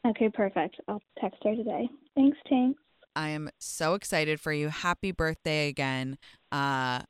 [0.06, 0.76] Okay, perfect.
[0.86, 1.88] I'll text her today.
[2.14, 2.76] Thanks, Tank.
[3.16, 4.68] I am so excited for you.
[4.68, 6.18] Happy birthday again.
[6.52, 7.00] Uh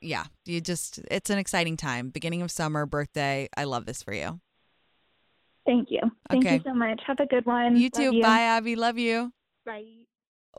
[0.00, 2.10] yeah, you just it's an exciting time.
[2.10, 3.48] Beginning of summer, birthday.
[3.56, 4.40] I love this for you.
[5.66, 6.00] Thank you.
[6.30, 6.54] Thank Okay.
[6.56, 7.00] you so much.
[7.06, 7.76] Have a good one.
[7.76, 8.22] You Love too.
[8.22, 8.76] Bye, Abby.
[8.76, 9.32] Love you.
[9.64, 9.84] Bye.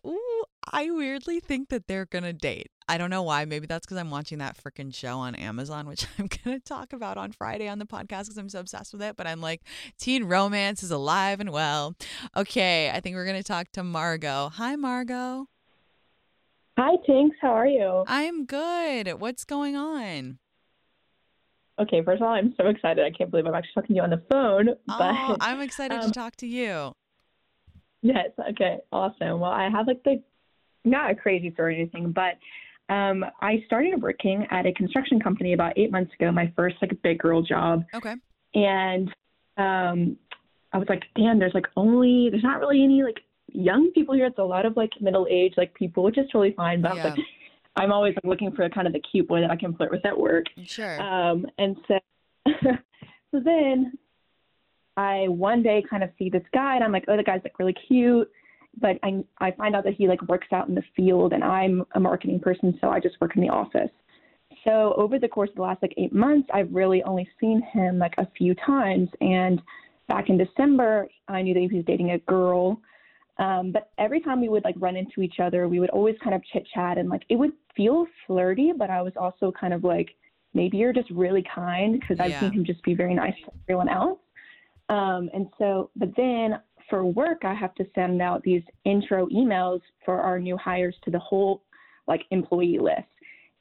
[0.06, 2.68] Ooh, I weirdly think that they're gonna date.
[2.90, 3.46] I don't know why.
[3.46, 7.18] Maybe that's because I'm watching that freaking show on Amazon, which I'm gonna talk about
[7.18, 9.16] on Friday on the podcast because I'm so obsessed with it.
[9.16, 9.62] But I'm like,
[9.98, 11.96] teen romance is alive and well.
[12.36, 14.50] Okay, I think we're gonna talk to Margot.
[14.56, 15.48] Hi, Margot.
[16.78, 17.32] Hi, Tinx.
[17.42, 18.04] How are you?
[18.08, 19.20] I'm good.
[19.20, 20.38] What's going on?
[21.80, 23.06] Okay, first of all, I'm so excited.
[23.06, 24.66] I can't believe I'm actually talking to you on the phone.
[24.88, 26.94] But Oh, I'm excited to um, talk to you.
[28.02, 28.30] Yes.
[28.52, 28.80] Okay.
[28.92, 29.40] Awesome.
[29.40, 30.22] Well, I have like the
[30.86, 32.38] not a crazy story or anything, but
[32.94, 36.32] um, I started working at a construction company about eight months ago.
[36.32, 38.16] My first like big girl job, Okay.
[38.56, 39.10] and
[39.58, 40.18] um,
[40.72, 43.20] I was like, damn, there's like only there's not really any like
[43.52, 44.28] young people here.
[44.28, 46.82] It's a lot of like middle age like people, which is totally fine.
[46.82, 47.26] But I was like,
[47.78, 50.06] I'm always looking for a kind of the cute boy that I can flirt with
[50.06, 50.46] at work.
[50.66, 51.02] Sure.
[51.02, 52.00] Um, and so,
[52.64, 53.94] so then
[54.98, 57.60] I one day kind of see this guy and I'm like, oh, the guy's like
[57.60, 58.30] really cute.
[58.80, 61.86] But I, I find out that he like works out in the field and I'm
[61.94, 63.90] a marketing person, so I just work in the office.
[64.64, 68.00] So over the course of the last like eight months, I've really only seen him
[68.00, 69.10] like a few times.
[69.22, 69.62] And
[70.08, 72.82] back in December, I knew that he was dating a girl.
[73.40, 76.36] Um, but every time we would like run into each other, we would always kind
[76.36, 79.84] of chit chat and like it would feel flirty, but I was also kind of
[79.84, 80.10] like,
[80.54, 82.40] maybe you're just really kind because I've Yeah.
[82.40, 84.20] seen him just be very nice to everyone else.
[84.90, 86.60] Um, and so, but then
[86.90, 91.12] for work, I have to send out these intro emails for our new hires to
[91.12, 91.62] the whole
[92.08, 93.04] like employee list.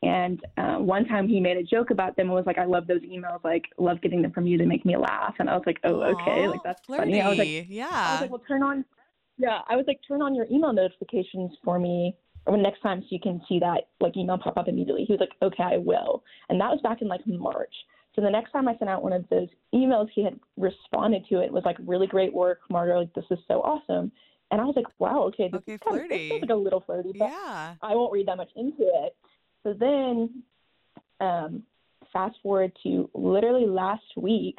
[0.03, 2.87] And uh, one time he made a joke about them and was like, I love
[2.87, 4.57] those emails, like, love getting them from you.
[4.57, 5.35] They make me laugh.
[5.39, 6.45] And I was like, oh, okay.
[6.47, 7.03] Aw, Like, that's flirty.
[7.13, 7.21] funny.
[7.23, 7.89] I was like, yeah.
[7.91, 8.85] I was like, well, turn on,
[9.39, 12.17] yeah, I was like, turn on your email notifications for me
[12.47, 15.05] or next time so you can see that like email pop up immediately.
[15.05, 16.23] He was like, okay, I will.
[16.49, 17.75] And that was back in like March.
[18.15, 21.41] So the next time I sent out one of those emails, he had responded to
[21.41, 23.01] it it was like, really great work, Marta.
[23.01, 24.11] Like, this is so awesome.
[24.51, 26.35] And I was like, wow, okay, this Okay, is kind of, this flirty.
[26.37, 27.75] is like a little flirty, but yeah.
[27.83, 29.17] I won't read that much into it.
[29.65, 30.43] So then,
[31.21, 31.63] um,
[32.13, 34.57] fast forward to literally last week,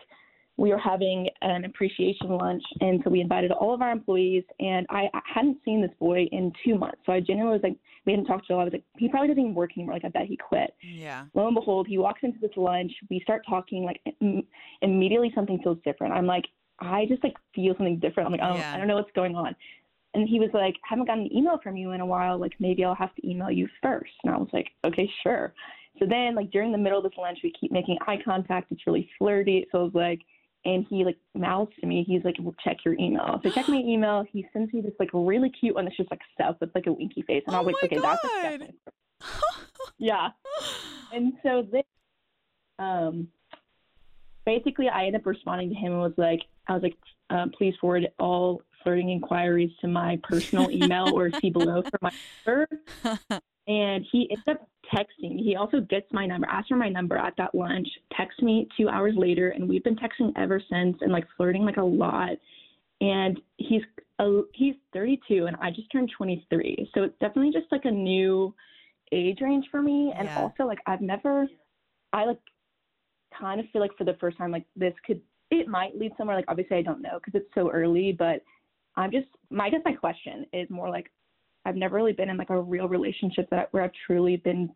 [0.58, 4.44] we were having an appreciation lunch, and so we invited all of our employees.
[4.60, 7.78] And I, I hadn't seen this boy in two months, so I genuinely was like,
[8.06, 8.60] we hadn't talked to him.
[8.60, 9.94] I was like, he probably doesn't even work anymore.
[9.94, 10.74] Like, I bet he quit.
[10.82, 11.26] Yeah.
[11.36, 12.92] Lo and behold, he walks into this lunch.
[13.10, 13.84] We start talking.
[13.84, 14.48] Like im-
[14.82, 16.14] immediately, something feels different.
[16.14, 16.46] I'm like,
[16.80, 18.26] I just like feel something different.
[18.28, 18.74] I'm like, I don't, Yeah.
[18.74, 19.56] I don't know what's going on.
[20.14, 22.40] And he was like, haven't gotten an email from you in a while.
[22.40, 24.12] Like maybe I'll have to email you first.
[24.24, 25.54] And I was like, okay, sure.
[26.00, 28.72] So then, like during the middle of this lunch, we keep making eye contact.
[28.72, 29.68] It's really flirty.
[29.72, 30.22] So I was like,
[30.68, 32.04] and he like mouths to me.
[32.06, 33.40] He's like, well, check your email.
[33.42, 34.26] So check my email.
[34.30, 36.92] He sends me this like really cute one that's just like stuff with like a
[36.92, 37.44] winky face.
[37.48, 38.24] And I was like, okay, that's
[38.62, 38.74] like,
[39.98, 40.30] yeah.
[41.14, 41.86] And so this,
[42.80, 43.30] um,
[44.46, 46.98] basically, I ended up responding to him and was like, I was like,
[47.30, 52.12] um, please forward all flirting inquiries to my personal email or see below for my
[52.46, 52.68] number.
[53.68, 55.38] And he ended up texting.
[55.44, 58.88] He also gets my number, asked for my number at that lunch, texts me two
[58.88, 62.32] hours later, and we've been texting ever since and like flirting like a lot.
[63.02, 63.82] And he's
[64.20, 68.56] a, he's 32 and I just turned 23, so it's definitely just like a new
[69.12, 70.14] age range for me.
[70.18, 70.36] And Yeah.
[70.38, 71.48] also like I've never,
[72.14, 72.40] I like
[73.38, 76.36] kind of feel like for the first time like this could it might lead somewhere.
[76.36, 78.44] Like obviously I don't know because it's so early, but
[78.96, 81.12] I'm just my I guess my question is more like
[81.68, 84.70] I've never really been in like a real relationship that where I've truly been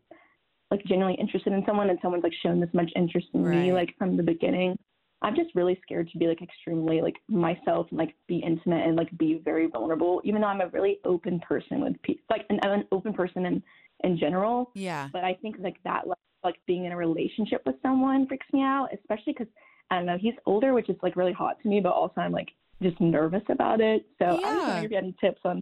[0.70, 3.96] like genuinely interested in someone and someone's like shown this much interest in me like
[3.98, 4.78] from the beginning.
[5.24, 8.96] I'm just really scared to be like extremely like myself and like be intimate and
[8.96, 12.60] like be very vulnerable, even though I'm a really open person with people like and
[12.64, 13.64] I'm an open person in
[14.04, 14.72] in general.
[14.74, 15.10] yeah.
[15.14, 18.62] But I think like that like, like being in a relationship with someone freaks me
[18.62, 19.48] out, especially because
[19.92, 22.32] I don't know he's older, which is like really hot to me, but also I'm
[22.32, 22.50] like
[22.82, 24.08] just nervous about it.
[24.18, 24.68] So I was Yeah.
[24.68, 25.62] wondering if you had any tips on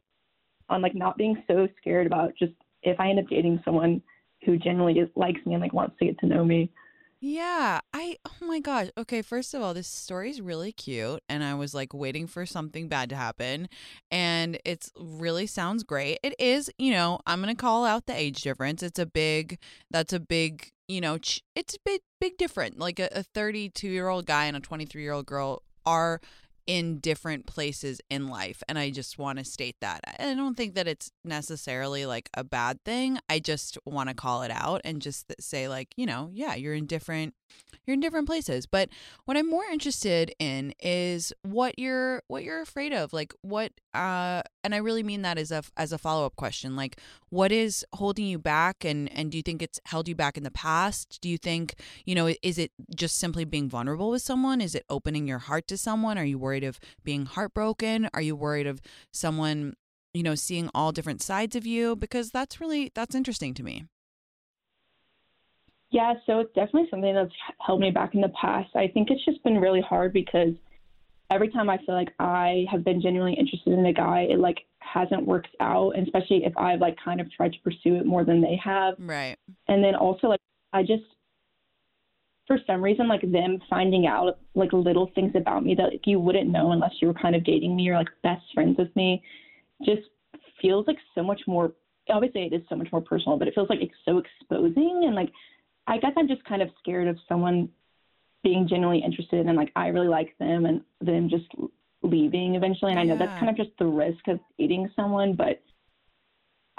[0.69, 2.53] on like not being so scared about just
[2.83, 4.01] if I end up dating someone
[4.45, 6.71] who is, likes me and like wants to get to know me.
[7.21, 8.87] Yeah, I oh my gosh.
[8.97, 12.45] Okay, first of all, this story is really cute and I was like waiting for
[12.45, 13.67] something bad to happen
[14.09, 16.19] and it's really sounds great.
[16.23, 18.81] It is, you know, I'm going to call out the age difference.
[18.81, 19.59] It's a big
[19.91, 21.15] that's a big, you know,
[21.55, 22.79] it's a big big different.
[22.79, 26.21] Like a 32-year-old guy and a 23-year-old girl are
[26.69, 30.01] in different places in life and I just want to state that.
[30.19, 33.17] I don't think that it's necessarily like a bad thing.
[33.27, 36.75] I just want to call it out and just say like, you know, yeah, you're
[36.75, 37.33] in different
[37.85, 38.67] you're in different places.
[38.67, 38.89] But
[39.25, 43.13] what I'm more interested in is what you're what you're afraid of.
[43.13, 46.75] Like what uh and I really mean that as a as a follow-up question.
[46.75, 46.99] Like
[47.29, 50.43] what is holding you back and and do you think it's held you back in
[50.43, 51.17] the past?
[51.21, 54.61] Do you think, you know, is it just simply being vulnerable with someone?
[54.61, 56.17] Is it opening your heart to someone?
[56.19, 58.09] Are you worried of being heartbroken?
[58.13, 58.81] Are you worried of
[59.11, 59.73] someone,
[60.13, 61.95] you know, seeing all different sides of you?
[61.95, 63.85] Because that's really that's interesting to me.
[65.91, 67.33] Yeah, so it's definitely something that's
[67.65, 68.75] held me back in the past.
[68.75, 70.53] I think it's just been really hard because
[71.31, 74.59] every time I feel like I have been genuinely interested in a guy, it like
[74.79, 78.23] hasn't worked out, and especially if I've like kind of tried to pursue it more
[78.23, 78.95] than they have.
[78.99, 79.35] Right.
[79.67, 80.39] And then also like
[80.73, 81.03] I just
[82.49, 86.19] for some reason like them finding out like little things about me that like, you
[86.19, 89.21] wouldn't know unless you were kind of dating me or like best friends with me
[89.85, 90.01] just
[90.59, 91.73] feels like so much more
[92.09, 95.13] obviously it is so much more personal but it feels like it's so exposing and
[95.13, 95.29] like
[95.85, 97.69] i guess i'm just kind of scared of someone
[98.43, 101.45] being genuinely interested and like i really like them and them just
[102.01, 103.27] leaving eventually and i know Yeah.
[103.27, 105.61] that's kind of just the risk of dating someone but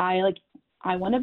[0.01, 0.39] i like
[0.83, 1.23] i want to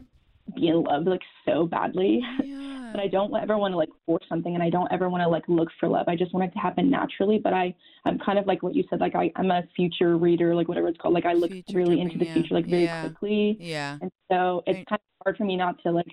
[0.55, 2.89] be in love like so badly Yeah.
[2.93, 5.27] but I don't ever want to like force something and I don't ever want to
[5.27, 6.05] like look for love.
[6.07, 7.37] I just want it to happen naturally.
[7.37, 7.75] But I,
[8.05, 10.87] I'm kind of like what you said, like I, I'm a future reader, like whatever
[10.87, 11.13] it's called.
[11.13, 12.33] Like I look Future really into the yeah.
[12.33, 13.01] future like very Yeah.
[13.01, 13.57] quickly.
[13.59, 13.97] yeah.
[14.01, 16.07] And so it's kind of hard for me not to like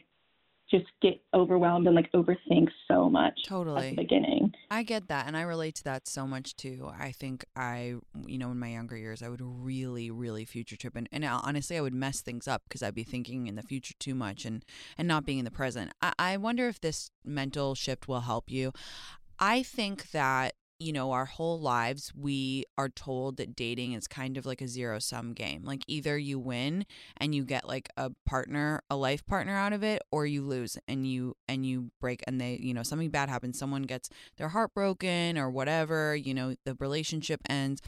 [0.75, 4.53] just get overwhelmed and like overthink so much totally at the beginning.
[4.71, 6.91] I get that, and I relate to that so much too.
[6.99, 7.95] I think I,
[8.27, 11.41] you know, in my younger years, I would really, really future trip, and, and uh,
[11.43, 14.45] honestly, I would mess things up because I'd be thinking in the future too much
[14.45, 14.65] and
[14.99, 15.93] and not being in the present.
[16.03, 18.73] I, I wonder if this mental shift will help you.
[19.39, 20.55] I think that
[20.85, 24.69] you know our whole lives we are told that dating is kind of like a
[24.69, 25.65] zero sum game.
[25.65, 26.85] Like either you win
[27.17, 30.77] and you get like a partner a life partner out of it or you lose
[30.87, 34.51] and you and you break and they you know something bad happens someone gets their
[34.51, 37.81] heart broken or whatever you know the relationship ends.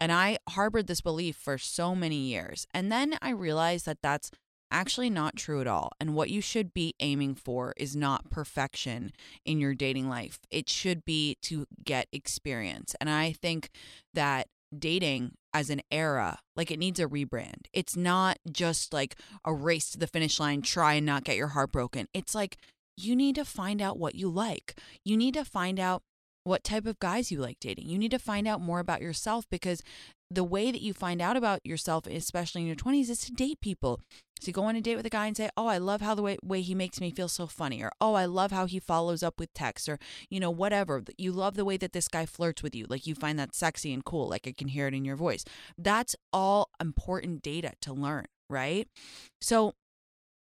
[0.00, 2.66] And i harbored this belief for so many years.
[2.74, 4.32] And then i realized that that's
[4.70, 9.12] actually not true at all and what you should be aiming for is not perfection
[9.44, 10.40] in your dating life.
[10.50, 13.70] It should be to get experience and i think
[14.14, 14.46] that
[14.76, 17.66] dating as an era like it needs a rebrand.
[17.72, 21.48] It's not just like a race to the finish line try and not get your
[21.48, 22.06] heart broken.
[22.14, 22.56] It's like
[22.96, 24.78] you need to find out what you like.
[25.04, 26.02] You need to find out
[26.44, 27.88] what type of guys you like dating.
[27.88, 29.82] You need to find out more about yourself because
[30.30, 33.60] the way that you find out about yourself especially in your 20s is to date
[33.60, 34.00] people
[34.40, 36.14] so you go on a date with a guy and say, "Oh, I love how
[36.14, 38.80] the way, way he makes me feel so funny," or "Oh, I love how he
[38.80, 41.02] follows up with texts," or you know, whatever.
[41.18, 43.92] You love the way that this guy flirts with you, like you find that sexy
[43.92, 45.44] and cool, like I can hear it in your voice.
[45.78, 48.88] That's all important data to learn, right?
[49.40, 49.74] So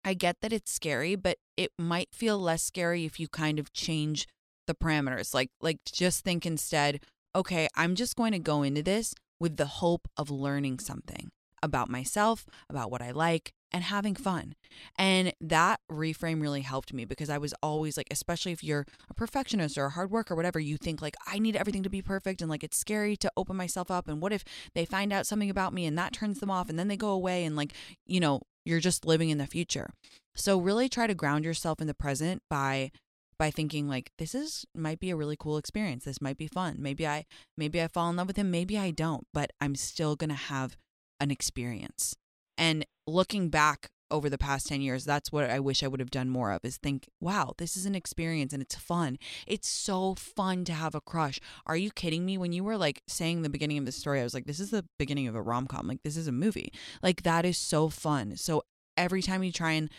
[0.04, 3.74] I get that it's scary, but it might feel less scary if you kind of
[3.74, 4.28] change
[4.68, 5.34] the parameters.
[5.34, 7.02] Like like just think instead,
[7.36, 11.32] okay, I'm just going to go into this with the hope of learning something
[11.64, 14.56] about myself, about what I like, and having fun.
[14.98, 19.14] And that reframe really helped me because I was always like, especially if you're a
[19.14, 22.02] perfectionist or a hard worker or whatever, you think like, I need everything to be
[22.02, 22.42] perfect.
[22.42, 24.08] And like, it's scary to open myself up.
[24.08, 24.44] And what if
[24.76, 27.10] they find out something about me and that turns them off and then they go
[27.10, 27.74] away and like,
[28.06, 29.92] you know, you're just living in the future.
[30.36, 32.92] So really try to ground yourself in the present by
[33.38, 36.06] by thinking like this is might be a really cool experience.
[36.06, 36.76] This might be fun.
[36.78, 37.26] Maybe I
[37.58, 40.36] maybe I fall in love with him, maybe I don't, but I'm still going to
[40.36, 40.78] have
[41.20, 42.16] an experience.
[42.58, 46.12] And looking back over the past 10 years, that's what I wish I would have
[46.12, 49.18] done more of is think, wow, this is an experience and it's fun.
[49.48, 51.40] It's so fun to have a crush.
[51.66, 52.38] Are you kidding me?
[52.38, 54.72] When you were like saying the beginning of the story, I was like, this is
[54.72, 55.88] the beginning of a rom com.
[55.88, 56.72] Like, this is a movie.
[57.02, 58.36] Like, that is so fun.
[58.36, 58.64] So,
[58.98, 59.90] every time you try and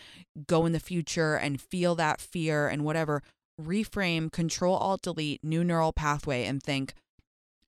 [0.46, 3.22] go in the future and feel that fear and whatever,
[3.60, 6.94] reframe, control, alt, delete, new neural pathway, and think,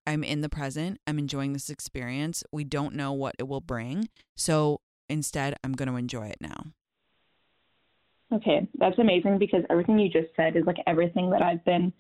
[0.07, 1.01] I'm in the present.
[1.07, 2.45] I'm enjoying this experience.
[2.53, 4.11] We don't know what it will bring.
[4.37, 4.81] So
[5.15, 6.67] instead, I'm going to enjoy it now.
[8.33, 11.93] Okay, that's amazing because everything you just said is like everything that I've been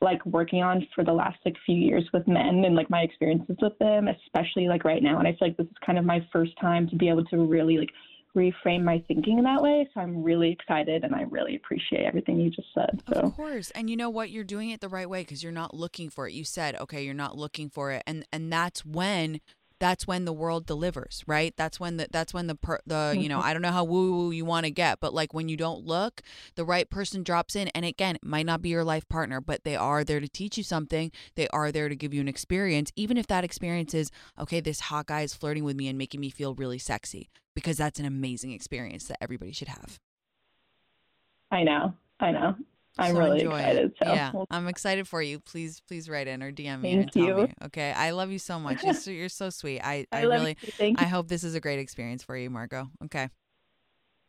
[0.00, 3.56] like working on for the last like few years with men and like my experiences
[3.60, 5.18] with them, especially like right now.
[5.18, 7.38] And I feel like this is kind of my first time to be able to
[7.38, 7.90] really like
[8.36, 9.88] reframe my thinking in that way.
[9.92, 13.02] So I'm really excited and I really appreciate everything you just said.
[13.12, 13.70] So Of course.
[13.72, 14.30] And you know what?
[14.30, 16.32] You're doing it the right way because you're not looking for it.
[16.32, 18.02] You said, okay, you're not looking for it.
[18.06, 19.40] And and that's when
[19.80, 21.54] that's when the world delivers, right?
[21.56, 23.46] That's when the that's when the per, the you know mm-hmm.
[23.46, 25.84] I don't know how woo woo you want to get, but like when you don't
[25.84, 26.22] look,
[26.54, 29.64] the right person drops in, and again, it might not be your life partner, but
[29.64, 31.12] they are there to teach you something.
[31.34, 34.60] They are there to give you an experience, even if that experience is okay.
[34.60, 38.00] This hot guy is flirting with me and making me feel really sexy, because that's
[38.00, 39.98] an amazing experience that everybody should have.
[41.50, 42.56] I know, I know.
[42.98, 43.84] I'm So really enjoy excited.
[43.86, 43.92] It.
[44.02, 45.40] So yeah, I'm excited for you.
[45.40, 47.34] Please, please write in or DM me Thank and tell you.
[47.46, 47.52] me.
[47.66, 48.82] Okay, I love you so much.
[48.82, 49.80] You're so, you're so sweet.
[49.80, 50.56] I, I, I really.
[50.96, 52.88] I hope this is a great experience for you, Margot.
[53.04, 53.28] Okay,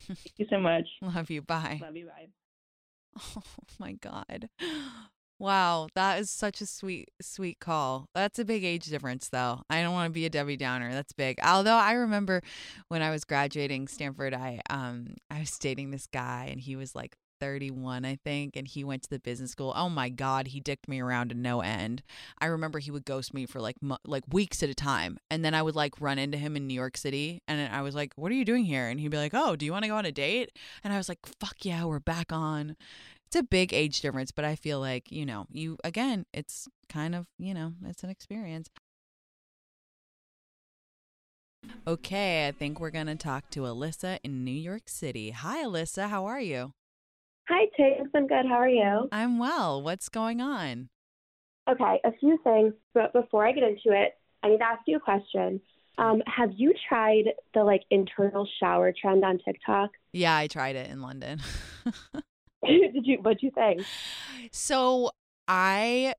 [0.07, 0.87] Thank you so much.
[1.01, 1.41] love you.
[1.41, 1.79] Bye.
[1.81, 2.07] Love you.
[2.07, 2.27] Bye.
[3.35, 3.41] Oh
[3.79, 4.49] my god.
[5.41, 8.09] Wow, that is such a sweet, sweet call.
[8.13, 9.61] That's a big age difference, though.
[9.69, 10.91] I don't want to be a Debbie Downer.
[10.91, 11.39] That's big.
[11.41, 12.41] Although I remember
[12.89, 16.93] when I was graduating Stanford, I um I was dating this guy, and he was
[16.93, 19.73] like 31, I think, and he went to the business school.
[19.75, 22.03] Oh my god, he dicked me around to no end.
[22.39, 25.43] I remember he would ghost me for like mo- like weeks at a time, and
[25.43, 28.13] then I would like run into him in New York City, and I was like,
[28.15, 29.95] "What are you doing here?" And he'd be like, "Oh, do you want to go
[29.95, 30.51] on a date?"
[30.83, 32.75] And I was like, "Fuck yeah, we're back on."
[33.29, 37.13] it's a big age difference, but I feel like, you know, you again, it's kind
[37.13, 38.71] of, you know, it's an experience.
[41.85, 45.31] Okay, I think we're going to talk to Alyssa in New York City.
[45.31, 46.09] Hi, Alyssa.
[46.09, 46.73] How are you?
[47.49, 48.07] Hi, Chase.
[48.13, 48.45] I'm good.
[48.47, 49.09] How are you?
[49.11, 49.81] I'm well.
[49.81, 50.89] What's going on?
[51.67, 52.75] Okay, a few things.
[52.93, 55.59] But before I get into it, I need to ask you a question.
[55.97, 57.25] Um, have you tried
[57.55, 59.89] the like internal shower trend on TikTok?
[60.13, 61.39] Yeah, I tried it in London.
[62.65, 63.17] Did you?
[63.23, 63.81] What'd you think?
[64.51, 65.09] So
[65.47, 66.13] I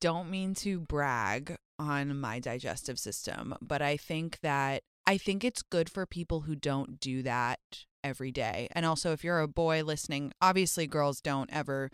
[0.00, 5.62] don't mean to brag on my digestive system, but I think that I think it's
[5.62, 7.60] good for people who don't do that
[8.04, 8.68] every day.
[8.72, 11.90] And also if you're a boy listening, obviously girls don't ever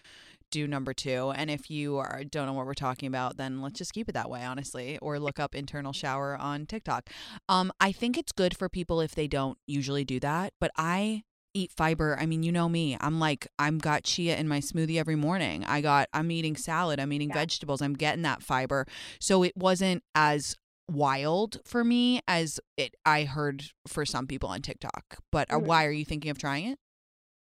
[0.51, 3.79] do number 2 and if you are don't know what we're talking about then let's
[3.79, 7.09] just keep it that way honestly or look up internal shower on TikTok.
[7.49, 11.23] Um I think it's good for people if they don't usually do that, but I
[11.55, 12.17] eat fiber.
[12.21, 12.97] I mean, you know me.
[13.01, 15.65] I'm like I'm got chia in my smoothie every morning.
[15.65, 17.35] I got I'm eating salad, I'm eating yeah.
[17.35, 17.83] vegetables.
[17.83, 18.87] I'm getting that fiber.
[19.21, 20.57] So it wasn't as
[20.91, 25.19] wild for me as it I heard for some people on TikTok.
[25.31, 25.67] But uh, mm-hmm.
[25.67, 26.79] why are you thinking of trying it?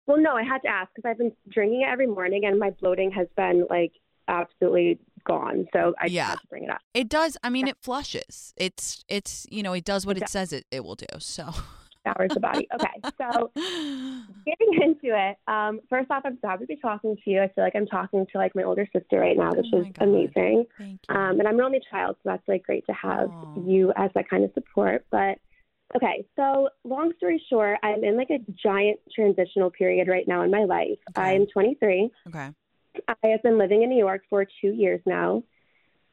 [0.08, 2.72] Well, no, I had to ask because I've been drinking it every morning and my
[2.72, 3.92] bloating has been like
[4.28, 5.68] absolutely gone.
[5.74, 6.30] So I yeah.
[6.30, 6.82] had to bring it up.
[6.94, 7.38] It does.
[7.44, 8.54] I mean, it flushes.
[8.58, 11.06] It's it's you know it does what it, it says it, it will do.
[11.20, 11.50] So
[12.18, 12.68] the body.
[12.74, 13.52] Okay, so
[14.46, 15.38] getting into it.
[15.48, 17.42] Um, first off, I'm so happy to be talking to you.
[17.42, 19.86] I feel like I'm talking to like my older sister right now, which oh is
[19.94, 20.08] God.
[20.08, 20.66] amazing.
[20.78, 21.16] Thank you.
[21.16, 23.70] Um, and I'm an only child, so that's like great to have Aww.
[23.70, 25.06] you as that kind of support.
[25.12, 25.38] But
[25.96, 30.52] okay, so long story short, I'm in like a giant transitional period right now in
[30.52, 31.00] my life.
[31.12, 31.22] Okay.
[31.22, 32.10] I am 23.
[32.28, 32.50] Okay.
[33.08, 35.44] I have been living in New York for two years now.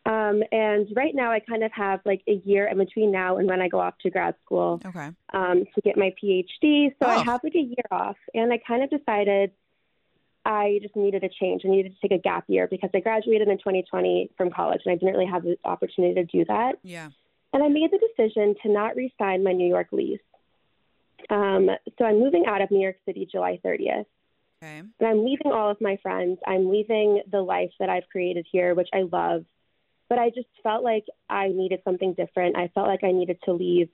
[0.06, 3.48] Um, and right now, I kind of have like a year in between now and
[3.48, 5.10] when I go off to grad school okay.
[5.34, 6.90] um, to get my PhD.
[6.90, 7.08] So oh.
[7.08, 9.50] I have like a year off, and I kind of decided
[10.44, 11.62] I just needed a change.
[11.64, 14.92] I needed to take a gap year because I graduated in 2020 from college, and
[14.92, 16.74] I didn't really have the opportunity to do that.
[16.84, 17.10] Yeah.
[17.52, 20.20] And I made the decision to not re-sign my New York lease.
[21.30, 24.04] Um, so I'm moving out of New York City July 30th.
[24.62, 24.78] Okay.
[24.78, 26.38] And I'm leaving all of my friends.
[26.46, 29.44] I'm leaving the life that I've created here, which I love
[30.08, 32.56] but I just felt like I needed something different.
[32.56, 33.88] I felt like I needed to leave.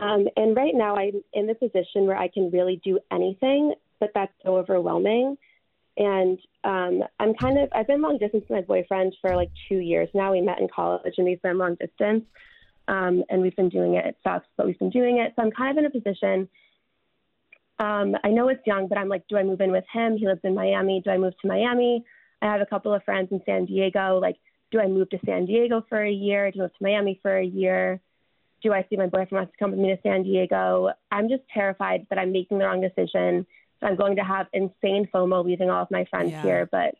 [0.00, 4.10] Um, and right now, I'm in the position where I can really do anything, but
[4.14, 5.36] that's so overwhelming.
[5.96, 9.78] And um, I'm kind of, I've been long distance with my boyfriend for like two
[9.78, 10.30] years now.
[10.30, 12.24] We met in college and we've been long distance.
[12.86, 14.06] Um, and we've been doing it.
[14.06, 15.34] It sucks, but we've been doing it.
[15.36, 16.48] So I'm kind of in a position.
[17.78, 20.16] Um, I know it's young, but I'm like, do I move in with him?
[20.16, 21.02] He lives in Miami.
[21.04, 22.04] Do I move to Miami?
[22.40, 24.18] I have a couple of friends in San Diego.
[24.20, 24.36] Like,
[24.70, 26.50] do I move to San Diego for a year?
[26.50, 28.00] Do I move to Miami for a year?
[28.62, 30.90] Do I see my boyfriend wants to come with me to San Diego?
[31.10, 33.46] I'm just terrified that I'm making the wrong decision.
[33.80, 36.42] So I'm going to have insane FOMO leaving all of my friends yeah.
[36.42, 36.68] here.
[36.70, 36.96] But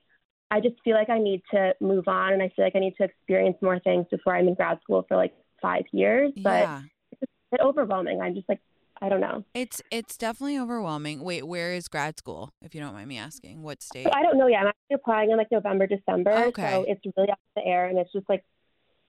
[0.50, 2.96] I just feel like I need to move on and I feel like I need
[2.98, 6.32] to experience more things before I'm in grad school for like five years.
[6.36, 6.82] But yeah.
[7.10, 8.20] it's a bit overwhelming.
[8.20, 8.60] I'm just like
[9.00, 9.44] I don't know.
[9.54, 11.22] It's it's definitely overwhelming.
[11.22, 12.52] Wait, where is grad school?
[12.62, 14.04] If you don't mind me asking, what state?
[14.04, 14.62] So I don't know yet.
[14.62, 16.32] I'm actually applying in like November, December.
[16.32, 16.70] Okay.
[16.70, 18.44] So it's really up in the air, and it's just like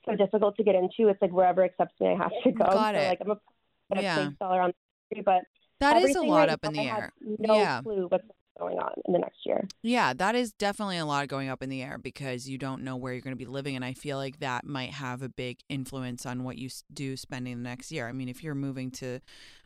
[0.05, 1.09] so difficult to get into.
[1.09, 2.65] It's like wherever accepts me, I have to go.
[2.65, 3.07] Got so, it.
[3.09, 4.29] Like I'm a yeah.
[4.41, 4.73] all around
[5.09, 5.43] the country, but
[5.79, 7.11] that is a lot right up in the air.
[7.21, 7.81] no yeah.
[7.81, 8.25] clue what's
[8.59, 9.65] going on in the next year.
[9.81, 12.97] Yeah, that is definitely a lot going up in the air because you don't know
[12.97, 13.75] where you're going to be living.
[13.75, 17.57] And I feel like that might have a big influence on what you do spending
[17.57, 18.07] the next year.
[18.07, 19.19] I mean, if you're moving to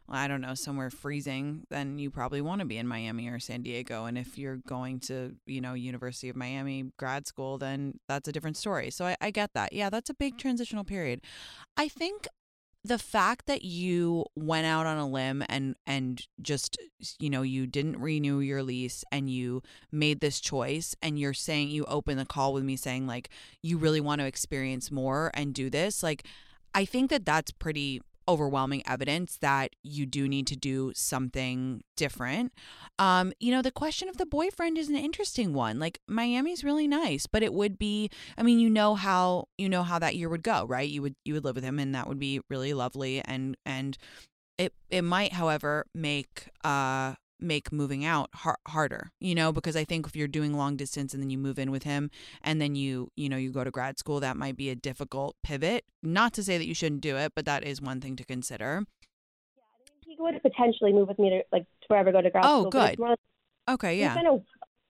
[0.09, 3.61] I don't know, somewhere freezing, then you probably want to be in Miami or San
[3.61, 4.05] Diego.
[4.05, 8.31] And if you're going to, you know, University of Miami grad school, then that's a
[8.31, 8.89] different story.
[8.91, 9.73] So I, I get that.
[9.73, 11.21] Yeah, that's a big transitional period.
[11.77, 12.27] I think
[12.85, 16.77] the fact that you went out on a limb and and just
[17.19, 21.69] you know you didn't renew your lease and you made this choice and you're saying
[21.69, 23.29] you open the call with me saying like
[23.61, 26.25] you really want to experience more and do this like
[26.75, 32.53] i think that that's pretty overwhelming evidence that you do need to do something different.
[32.99, 35.79] Um, you know, the question of the boyfriend is an interesting one.
[35.79, 39.83] Like Miami's really nice, but it would be I mean, you know how you know
[39.83, 40.89] how that year would go, right?
[40.89, 43.97] You would you would live with him and that would be really lovely and and
[44.57, 49.83] it it might however make uh make moving out har- harder you know because i
[49.83, 52.09] think if you're doing long distance and then you move in with him
[52.41, 55.35] and then you you know you go to grad school that might be a difficult
[55.43, 55.85] pivot.
[56.01, 58.83] Not to say that you shouldn't do it but that is one thing to consider.
[59.55, 59.63] Yeah
[60.03, 62.29] I mean, he would potentially move with me to like to wherever I go to
[62.29, 62.99] grad oh, school good.
[63.69, 64.15] okay yeah.
[64.15, 64.27] been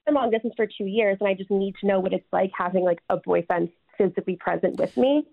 [0.07, 2.51] a long distance for two years and i just need to know what it's like
[2.57, 5.23] having like a boyfriend physically present with me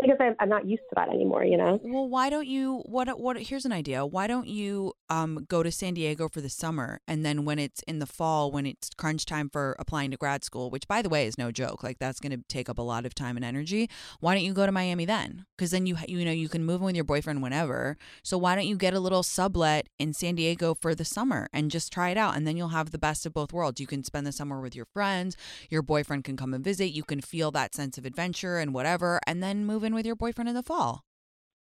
[0.00, 1.80] because I'm, I'm not used to that anymore, you know?
[1.82, 4.04] Well, why don't you what what here's an idea.
[4.04, 7.82] Why don't you um go to San Diego for the summer and then when it's
[7.82, 11.08] in the fall when it's crunch time for applying to grad school, which by the
[11.08, 11.82] way is no joke.
[11.82, 13.88] Like that's going to take up a lot of time and energy.
[14.20, 15.46] Why don't you go to Miami then?
[15.58, 17.96] Cuz then you you know you can move in with your boyfriend whenever.
[18.22, 21.70] So why don't you get a little sublet in San Diego for the summer and
[21.70, 23.80] just try it out and then you'll have the best of both worlds.
[23.80, 25.36] You can spend the summer with your friends,
[25.68, 29.20] your boyfriend can come and visit, you can feel that sense of adventure and whatever
[29.26, 31.04] and then move in with your boyfriend in the fall.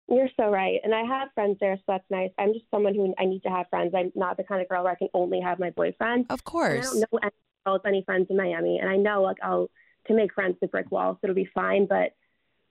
[0.09, 0.79] You're so right.
[0.83, 2.29] And I have friends there, so that's nice.
[2.37, 3.93] I'm just someone who I need to have friends.
[3.95, 6.25] I'm not the kind of girl where I can only have my boyfriend.
[6.29, 6.71] Of course.
[6.71, 7.31] And I don't know any
[7.65, 8.79] girls, any friends in Miami.
[8.79, 9.69] And I know like I'll
[10.07, 11.87] to make friends with brick walls, so it'll be fine.
[11.87, 12.13] But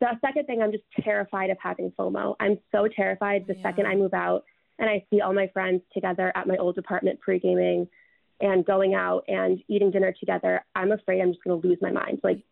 [0.00, 2.36] the second thing, I'm just terrified of having FOMO.
[2.38, 3.62] I'm so terrified the yeah.
[3.62, 4.44] second I move out
[4.78, 7.88] and I see all my friends together at my old apartment pre gaming
[8.40, 10.64] and going out and eating dinner together.
[10.74, 12.20] I'm afraid I'm just gonna lose my mind.
[12.22, 12.42] Like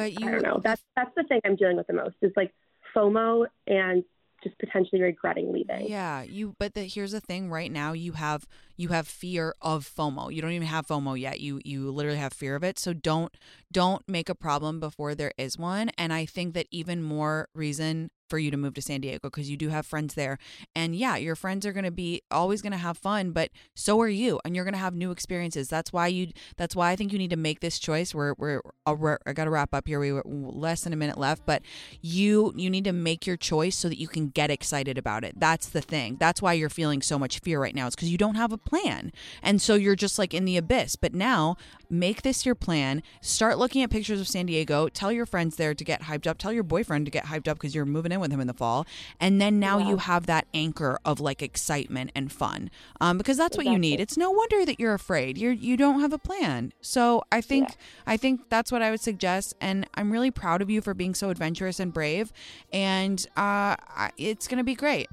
[0.00, 0.60] but you I don't know.
[0.62, 2.52] That's that's the thing I'm dealing with the most is like
[2.96, 4.02] FOMO and
[4.42, 5.86] just potentially regretting leaving.
[5.88, 8.46] Yeah, you but the, here's the thing right now you have
[8.76, 10.32] you have fear of FOMO.
[10.32, 11.40] You don't even have FOMO yet.
[11.40, 12.78] You you literally have fear of it.
[12.78, 13.36] So don't
[13.70, 15.90] don't make a problem before there is one.
[15.98, 19.50] And I think that even more reason for you to move to San Diego because
[19.50, 20.38] you do have friends there.
[20.74, 24.00] And yeah, your friends are going to be always going to have fun, but so
[24.00, 25.68] are you and you're going to have new experiences.
[25.68, 28.14] That's why you that's why I think you need to make this choice.
[28.14, 29.98] We're we're, we're I got to wrap up here.
[29.98, 31.62] We were less than a minute left, but
[32.00, 35.38] you you need to make your choice so that you can get excited about it.
[35.38, 36.16] That's the thing.
[36.18, 37.88] That's why you're feeling so much fear right now.
[37.88, 39.12] It's cuz you don't have a plan.
[39.42, 40.96] And so you're just like in the abyss.
[40.96, 41.56] But now,
[41.88, 43.02] make this your plan.
[43.20, 44.88] Start looking at pictures of San Diego.
[44.88, 46.38] Tell your friends there to get hyped up.
[46.38, 48.54] Tell your boyfriend to get hyped up because you're moving in with him in the
[48.54, 48.86] fall.
[49.18, 49.88] And then now yeah.
[49.88, 52.70] you have that anchor of like excitement and fun.
[53.00, 53.66] Um, because that's exactly.
[53.66, 54.00] what you need.
[54.00, 55.38] It's no wonder that you're afraid.
[55.38, 56.72] You're you don't have a plan.
[56.80, 57.76] So I think yeah.
[58.06, 59.54] I think that's what I would suggest.
[59.60, 62.32] And I'm really proud of you for being so adventurous and brave.
[62.72, 63.76] And uh,
[64.16, 65.08] it's gonna be great.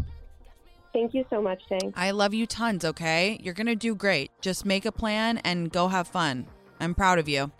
[0.93, 1.93] Thank you so much, Dang.
[1.95, 3.39] I love you tons, okay?
[3.43, 4.31] You're going to do great.
[4.41, 6.47] Just make a plan and go have fun.
[6.79, 7.51] I'm proud of you.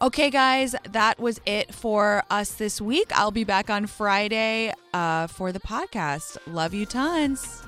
[0.00, 3.10] Okay, guys, that was it for us this week.
[3.14, 6.38] I'll be back on Friday uh, for the podcast.
[6.46, 7.62] Love you tons.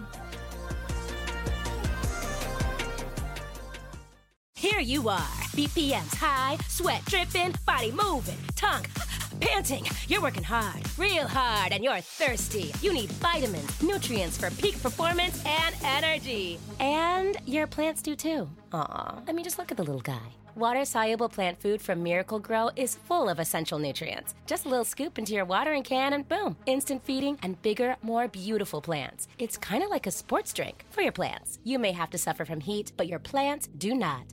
[4.57, 5.19] Here you are,
[5.53, 8.87] BPMs high, sweat dripping, body moving, tongue
[9.41, 9.85] panting.
[10.09, 12.73] You're working hard, real hard, and you're thirsty.
[12.81, 16.59] You need vitamins, nutrients for peak performance and energy.
[16.81, 18.49] And your plants do too.
[18.73, 20.33] Aw, I mean, just look at the little guy.
[20.57, 24.37] Water soluble plant food from Miracle-Gro is full of essential nutrients.
[24.47, 28.29] Just a little scoop into your watering can, and boom, instant feeding and bigger, more
[28.29, 29.27] beautiful plants.
[29.39, 31.59] It's kind of like a sports drink for your plants.
[31.65, 34.33] You may have to suffer from heat, but your plants do not.